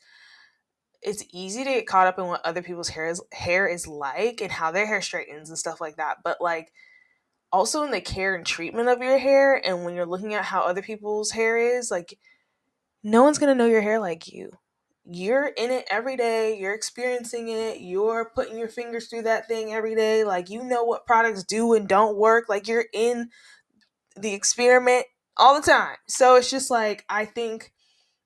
it's 1.02 1.24
easy 1.34 1.63
to 1.63 1.69
get 1.72 1.88
caught 1.88 2.06
up 2.06 2.19
in 2.19 2.28
what 2.28 2.46
other 2.46 2.62
people's 2.62 2.89
hair 2.89 3.08
is 3.08 3.24
hair 3.32 3.65
is 3.65 3.88
like 3.88 4.39
and 4.39 4.52
how 4.52 4.69
their 4.69 4.86
hair 4.86 5.02
straightens 5.02 5.50
and 5.50 5.58
stuff 5.58 5.82
like 5.82 5.96
that 5.96 6.17
but 6.24 6.39
like 6.41 6.72
also 7.54 7.84
in 7.84 7.92
the 7.92 8.02
care 8.02 8.36
and 8.36 8.46
treatment 8.46 8.89
of 8.89 9.00
your 9.00 9.20
hair 9.20 9.56
and 9.66 9.86
when 9.86 9.94
you're 9.94 10.08
looking 10.08 10.34
at 10.34 10.44
how 10.44 10.62
other 10.62 10.82
people's 10.82 11.32
hair 11.32 11.56
is 11.56 11.92
like 11.92 12.18
no 13.04 13.24
one's 13.24 13.38
going 13.38 13.50
to 13.50 13.56
know 13.56 13.70
your 13.70 13.82
hair 13.82 14.00
like 14.00 14.28
you. 14.28 14.52
You're 15.06 15.48
in 15.48 15.70
it 15.70 15.86
every 15.89 16.18
day 16.18 16.58
you're 16.58 16.74
experiencing 16.74 17.50
it 17.50 17.82
you're 17.82 18.32
putting 18.34 18.58
your 18.58 18.70
fingers 18.70 19.08
through 19.08 19.24
that 19.24 19.48
thing 19.48 19.72
every 19.72 19.96
day 19.96 20.24
like 20.24 20.50
you 20.50 20.63
know 20.63 20.84
what 20.84 21.06
products 21.06 21.44
do 21.44 21.74
and 21.74 21.88
don't 21.88 22.18
work 22.18 22.50
like 22.50 22.68
you're 22.68 22.86
in 22.94 23.30
the 24.16 24.34
experiment 24.34 25.06
all 25.38 25.60
the 25.60 25.66
time. 25.66 25.98
So 26.08 26.36
it's 26.36 26.50
just 26.50 26.72
like 26.72 27.06
i 27.10 27.26
think 27.26 27.72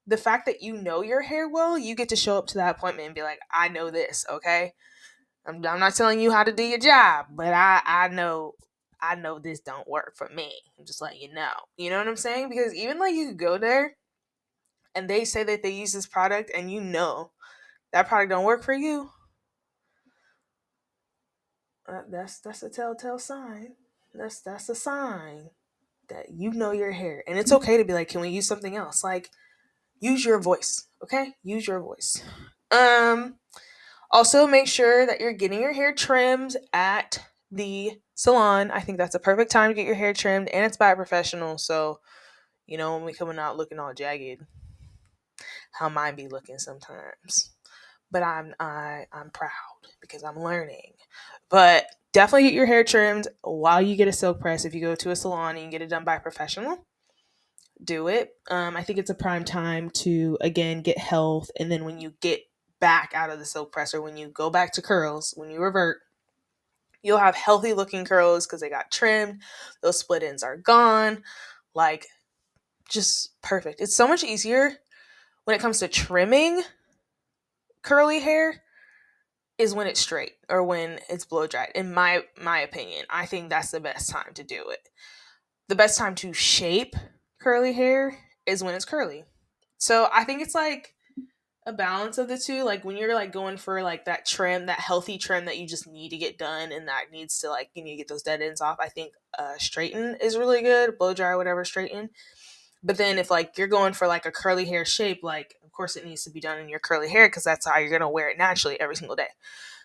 the 0.06 0.18
fact 0.18 0.46
that 0.46 0.62
you 0.62 0.74
know 0.74 1.02
your 1.02 1.22
hair 1.22 1.50
well 1.50 1.78
you 1.78 1.96
get 1.96 2.10
to 2.10 2.16
show 2.16 2.38
up 2.38 2.48
to 2.48 2.60
that 2.60 2.78
appointment 2.78 3.08
and 3.08 3.16
be 3.16 3.24
like 3.24 3.40
i 3.52 3.68
know 3.68 3.90
this 3.90 4.26
okay? 4.32 4.74
I'm, 5.46 5.66
I'm 5.66 5.80
not 5.80 5.96
telling 5.96 6.20
you 6.20 6.32
how 6.32 6.44
to 6.44 6.52
do 6.54 6.64
your 6.64 6.80
job 6.80 7.26
but 7.32 7.54
i 7.54 7.82
i 7.86 8.08
know 8.10 8.54
I 9.02 9.16
know 9.16 9.40
this 9.40 9.60
don't 9.60 9.88
work 9.88 10.16
for 10.16 10.30
me. 10.30 10.52
I'm 10.78 10.86
just 10.86 11.02
letting 11.02 11.22
you 11.22 11.34
know. 11.34 11.52
You 11.78 11.90
know 11.90 11.98
what 11.98 12.08
I'm 12.08 12.16
saying? 12.16 12.50
Because 12.50 12.74
even 12.74 13.00
like 13.00 13.14
you 13.14 13.34
go 13.34 13.58
there 13.58 13.96
and 14.96 15.10
they 15.10 15.26
say 15.26 15.44
that 15.44 15.62
they 15.64 15.70
use 15.70 15.94
this 15.94 16.08
product 16.08 16.52
and 16.56 16.72
you 16.72 16.82
know 16.82 17.32
that 17.94 18.08
product 18.08 18.32
don't 18.32 18.46
work 18.46 18.64
for 18.64 18.74
you. 18.74 19.12
Uh, 21.88 22.02
that's 22.10 22.40
that's 22.40 22.64
a 22.64 22.70
telltale 22.70 23.20
sign. 23.20 23.74
That's 24.14 24.42
that's 24.42 24.70
a 24.70 24.76
sign 24.76 25.52
that 26.10 26.32
you 26.32 26.52
know 26.52 26.72
your 26.72 26.92
hair. 26.92 27.24
And 27.28 27.38
it's 27.38 27.52
okay 27.52 27.78
to 27.78 27.86
be 27.86 27.94
like, 27.94 28.10
can 28.10 28.22
we 28.22 28.30
use 28.30 28.48
something 28.48 28.76
else? 28.76 29.04
Like 29.04 29.30
use 30.00 30.26
your 30.26 30.40
voice, 30.40 30.88
okay? 31.04 31.36
Use 31.44 31.68
your 31.68 31.80
voice. 31.80 32.24
Um 32.72 33.36
also 34.12 34.48
make 34.48 34.68
sure 34.68 35.06
that 35.06 35.20
you're 35.20 35.34
getting 35.34 35.62
your 35.62 35.74
hair 35.74 35.94
trimmed 35.94 36.56
at 36.74 37.24
the 37.52 38.00
salon. 38.18 38.72
I 38.72 38.82
think 38.82 38.98
that's 38.98 39.16
a 39.16 39.20
perfect 39.20 39.52
time 39.52 39.70
to 39.70 39.76
get 39.76 39.86
your 39.86 39.96
hair 39.96 40.12
trimmed 40.12 40.50
and 40.50 40.66
it's 40.66 40.76
by 40.76 40.92
a 40.92 40.96
professional. 40.96 41.58
So, 41.58 42.00
you 42.66 42.78
know, 42.78 42.96
when 42.96 43.06
we 43.06 43.14
coming 43.14 43.40
out 43.40 43.56
looking 43.56 43.80
all 43.80 43.94
jagged, 43.94 44.44
how 45.72 45.88
mine 45.88 46.16
be 46.16 46.28
looking 46.28 46.58
sometimes. 46.58 47.52
But 48.10 48.24
I'm 48.24 48.56
I 48.60 49.06
I'm 49.14 49.30
proud 49.30 49.52
because 50.02 50.24
I'm 50.24 50.40
learning. 50.40 50.94
But 51.50 51.86
definitely 52.12 52.44
get 52.44 52.54
your 52.54 52.66
hair 52.66 52.84
trimmed 52.84 53.28
while 53.42 53.82
you 53.82 53.96
get 53.96 54.08
a 54.08 54.14
silk 54.14 54.40
press. 54.40 54.66
If 54.66 54.74
you 54.74 54.82
go 54.82 54.96
to 54.96 55.12
a 55.12 55.16
salon 55.16 55.56
and 55.56 55.66
you 55.66 55.72
get 55.72 55.82
it 55.82 55.90
done 55.90 56.04
by 56.04 56.16
a 56.16 56.20
professional, 56.20 56.86
do 57.84 58.08
it. 58.08 58.32
Um, 58.50 58.76
I 58.76 58.84
think 58.84 58.98
it's 58.98 59.10
a 59.12 59.16
prime 59.16 59.46
time 59.46 59.92
to 59.92 60.38
again 60.42 60.82
get 60.82 60.98
health, 60.98 61.52
and 61.60 61.72
then 61.72 61.86
when 61.86 62.00
you 62.00 62.14
get 62.22 62.42
back 62.80 63.12
out 63.14 63.30
of 63.30 63.40
the 63.40 63.46
silk 63.46 63.72
press 63.72 63.94
or 63.94 64.02
when 64.02 64.18
you 64.18 64.30
go 64.30 64.50
back 64.50 64.72
to 64.74 64.82
curls, 64.82 65.34
when 65.36 65.52
you 65.52 65.60
revert, 65.60 65.98
You'll 67.04 67.18
have 67.18 67.36
healthy 67.36 67.74
looking 67.74 68.06
curls 68.06 68.46
because 68.46 68.62
they 68.62 68.70
got 68.70 68.92
trimmed. 68.92 69.42
Those 69.82 70.00
split 70.00 70.24
ends 70.24 70.44
are 70.44 70.58
gone. 70.58 71.24
Like, 71.74 72.08
just 72.90 73.40
perfect. 73.42 73.82
It's 73.82 73.96
so 73.96 74.08
much 74.08 74.24
easier 74.24 74.78
when 75.46 75.56
it 75.56 75.62
comes 75.62 75.80
to 75.80 75.88
trimming 75.88 76.62
curly 77.82 78.20
hair 78.20 78.62
is 79.58 79.74
when 79.74 79.88
it's 79.88 80.02
straight 80.02 80.34
or 80.50 80.62
when 80.62 81.00
it's 81.10 81.24
blow 81.24 81.48
dried 81.48 81.72
in 81.74 81.94
my 81.94 82.22
my 82.42 82.60
opinion 82.60 83.06
i 83.10 83.26
think 83.26 83.50
that's 83.50 83.72
the 83.72 83.80
best 83.80 84.10
time 84.10 84.34
to 84.34 84.44
do 84.44 84.70
it 84.70 84.90
the 85.70 85.76
best 85.76 85.98
time 85.98 86.14
to 86.14 86.34
shape 86.34 86.96
curly 87.40 87.72
hair 87.72 88.18
is 88.46 88.62
when 88.62 88.76
it's 88.76 88.84
curly 88.84 89.24
so 89.78 90.10
i 90.12 90.26
think 90.26 90.42
it's 90.42 90.54
like 90.54 90.96
a 91.68 91.74
balance 91.74 92.18
of 92.18 92.30
the 92.30 92.38
two. 92.38 92.64
Like 92.64 92.86
when 92.86 92.96
you're 92.96 93.14
like 93.14 93.34
going 93.34 93.58
for 93.58 93.84
like 93.84 94.06
that 94.06 94.26
trim, 94.26 94.68
that 94.68 94.80
healthy 94.80 95.18
trim 95.18 95.46
that 95.46 95.58
you 95.58 95.68
just 95.68 95.86
need 95.86 96.10
to 96.10 96.18
get 96.18 96.38
done 96.38 96.72
and 96.72 96.88
that 96.88 97.12
needs 97.12 97.40
to 97.40 97.50
like 97.50 97.70
you 97.74 97.84
need 97.84 97.92
to 97.92 97.98
get 97.98 98.08
those 98.08 98.24
dead 98.24 98.42
ends 98.42 98.62
off. 98.62 98.78
I 98.80 98.88
think 98.88 99.14
uh 99.38 99.58
straighten 99.58 100.16
is 100.22 100.38
really 100.38 100.62
good, 100.62 100.98
blow 100.98 101.14
dry, 101.14 101.36
whatever, 101.36 101.66
straighten. 101.66 102.10
But 102.82 102.98
then 102.98 103.20
if 103.20 103.30
like 103.30 103.58
you're 103.58 103.68
going 103.68 103.94
for 103.94 104.08
like 104.08 104.26
a 104.26 104.32
curly 104.32 104.64
hair 104.64 104.86
shape, 104.86 105.24
like 105.24 105.56
of 105.62 105.72
course 105.74 105.98
it 105.98 106.06
needs 106.06 106.24
to 106.24 106.32
be 106.32 106.40
done 106.40 106.58
in 106.58 106.70
your 106.70 106.80
curly 106.80 107.10
hair 107.10 107.28
because 107.28 107.44
that's 107.44 107.68
how 107.68 107.78
you're 107.78 107.92
gonna 107.92 108.10
wear 108.10 108.30
it 108.30 108.38
naturally 108.38 108.80
every 108.80 108.96
single 108.96 109.18
day. 109.18 109.28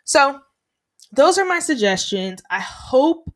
So 0.04 0.40
those 1.10 1.36
are 1.36 1.44
my 1.44 1.58
suggestions. 1.58 2.42
I 2.48 2.60
hope 2.60 3.28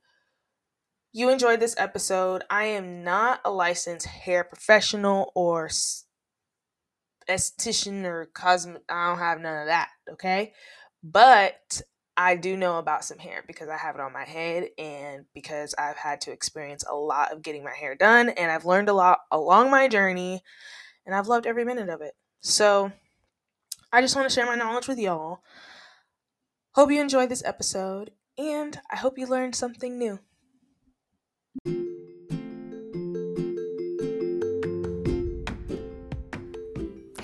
you 1.12 1.30
enjoyed 1.30 1.58
this 1.58 1.74
episode. 1.78 2.44
I 2.48 2.66
am 2.66 3.02
not 3.02 3.40
a 3.44 3.50
licensed 3.50 4.06
hair 4.06 4.44
professional 4.44 5.32
or 5.34 5.68
esthetician 7.28 8.04
or 8.04 8.26
cosmet. 8.34 8.82
I 8.88 9.08
don't 9.08 9.18
have 9.18 9.40
none 9.40 9.62
of 9.62 9.66
that, 9.66 9.88
okay? 10.12 10.52
But 11.02 11.82
I 12.16 12.36
do 12.36 12.56
know 12.56 12.78
about 12.78 13.04
some 13.04 13.18
hair 13.18 13.44
because 13.46 13.68
I 13.68 13.76
have 13.76 13.94
it 13.94 14.00
on 14.00 14.12
my 14.12 14.24
head 14.24 14.70
and 14.78 15.26
because 15.34 15.74
I've 15.78 15.96
had 15.96 16.22
to 16.22 16.32
experience 16.32 16.82
a 16.90 16.94
lot 16.94 17.32
of 17.32 17.42
getting 17.42 17.62
my 17.62 17.74
hair 17.74 17.94
done 17.94 18.30
and 18.30 18.50
I've 18.50 18.64
learned 18.64 18.88
a 18.88 18.94
lot 18.94 19.20
along 19.30 19.70
my 19.70 19.86
journey 19.86 20.42
and 21.04 21.14
I've 21.14 21.28
loved 21.28 21.46
every 21.46 21.64
minute 21.64 21.90
of 21.90 22.00
it. 22.00 22.14
So 22.40 22.90
I 23.92 24.00
just 24.00 24.16
want 24.16 24.28
to 24.28 24.34
share 24.34 24.46
my 24.46 24.54
knowledge 24.54 24.88
with 24.88 24.98
y'all. 24.98 25.40
Hope 26.72 26.90
you 26.90 27.00
enjoyed 27.00 27.28
this 27.28 27.44
episode 27.44 28.12
and 28.38 28.80
I 28.90 28.96
hope 28.96 29.18
you 29.18 29.26
learned 29.26 29.54
something 29.54 29.98
new. 29.98 30.18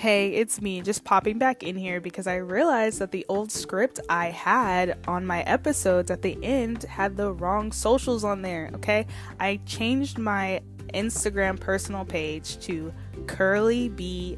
Hey, 0.03 0.31
it's 0.31 0.61
me 0.61 0.81
just 0.81 1.05
popping 1.05 1.39
back 1.39 1.63
in 1.63 1.77
here 1.77 2.01
because 2.01 2.27
I 2.27 2.35
realized 2.39 2.99
that 2.99 3.13
the 3.13 3.25
old 3.29 3.53
script 3.53 4.01
I 4.09 4.31
had 4.31 4.99
on 5.07 5.25
my 5.25 5.43
episodes 5.43 6.11
at 6.11 6.23
the 6.23 6.37
end 6.43 6.83
had 6.83 7.17
the 7.17 7.33
wrong 7.33 7.71
socials 7.71 8.25
on 8.25 8.43
there, 8.43 8.69
okay? 8.75 9.07
I 9.39 9.61
changed 9.65 10.19
my 10.19 10.61
Instagram 10.93 11.61
personal 11.61 12.05
page 12.05 12.59
to 12.67 12.93
curlyb.bai. 13.27 14.33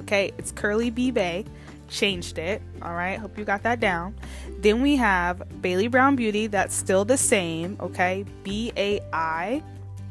Okay, 0.00 0.32
it's 0.36 0.52
curly 0.52 0.90
b. 0.90 1.46
Changed 1.88 2.36
it. 2.36 2.60
All 2.82 2.92
right, 2.92 3.18
hope 3.18 3.38
you 3.38 3.46
got 3.46 3.62
that 3.62 3.80
down. 3.80 4.16
Then 4.58 4.82
we 4.82 4.96
have 4.96 5.42
Baileigh 5.62 5.88
Brown 5.88 6.14
Beauty. 6.14 6.46
That's 6.46 6.74
still 6.74 7.06
the 7.06 7.16
same. 7.16 7.78
Okay, 7.80 8.26
B 8.42 8.70
A 8.76 9.00
I 9.14 9.62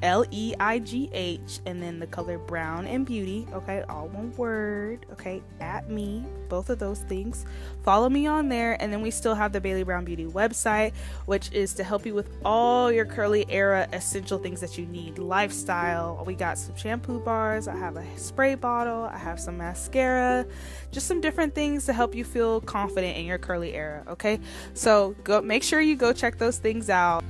L 0.01 0.25
E 0.31 0.53
I 0.59 0.79
G 0.79 1.09
H, 1.13 1.59
and 1.65 1.81
then 1.81 1.99
the 1.99 2.07
color 2.07 2.37
brown 2.37 2.85
and 2.85 3.05
beauty. 3.05 3.47
Okay, 3.53 3.83
all 3.89 4.07
one 4.09 4.35
word. 4.35 5.05
Okay, 5.11 5.41
at 5.59 5.89
me, 5.89 6.23
both 6.49 6.69
of 6.69 6.79
those 6.79 6.99
things. 6.99 7.45
Follow 7.83 8.09
me 8.09 8.27
on 8.27 8.49
there, 8.49 8.81
and 8.81 8.93
then 8.93 9.01
we 9.01 9.09
still 9.09 9.33
have 9.33 9.53
the 9.53 9.61
Baileigh 9.61 9.85
Brown 9.85 10.05
Beauty 10.05 10.25
website, 10.25 10.93
which 11.25 11.51
is 11.51 11.73
to 11.75 11.83
help 11.83 12.05
you 12.05 12.13
with 12.13 12.29
all 12.45 12.91
your 12.91 13.05
curly 13.05 13.45
era 13.49 13.87
essential 13.91 14.37
things 14.37 14.61
that 14.61 14.77
you 14.77 14.85
need. 14.85 15.17
Lifestyle. 15.17 16.23
We 16.25 16.35
got 16.35 16.57
some 16.57 16.75
shampoo 16.75 17.19
bars. 17.19 17.67
I 17.67 17.75
have 17.75 17.97
a 17.97 18.05
spray 18.17 18.55
bottle. 18.55 19.03
I 19.03 19.17
have 19.17 19.39
some 19.39 19.57
mascara. 19.57 20.45
Just 20.91 21.07
some 21.07 21.21
different 21.21 21.55
things 21.55 21.85
to 21.85 21.93
help 21.93 22.13
you 22.13 22.23
feel 22.23 22.61
confident 22.61 23.17
in 23.17 23.25
your 23.25 23.37
curly 23.37 23.73
era. 23.73 24.03
Okay, 24.07 24.39
so 24.73 25.15
go 25.23 25.41
make 25.41 25.63
sure 25.63 25.81
you 25.81 25.95
go 25.95 26.13
check 26.13 26.37
those 26.37 26.57
things 26.57 26.89
out. 26.89 27.23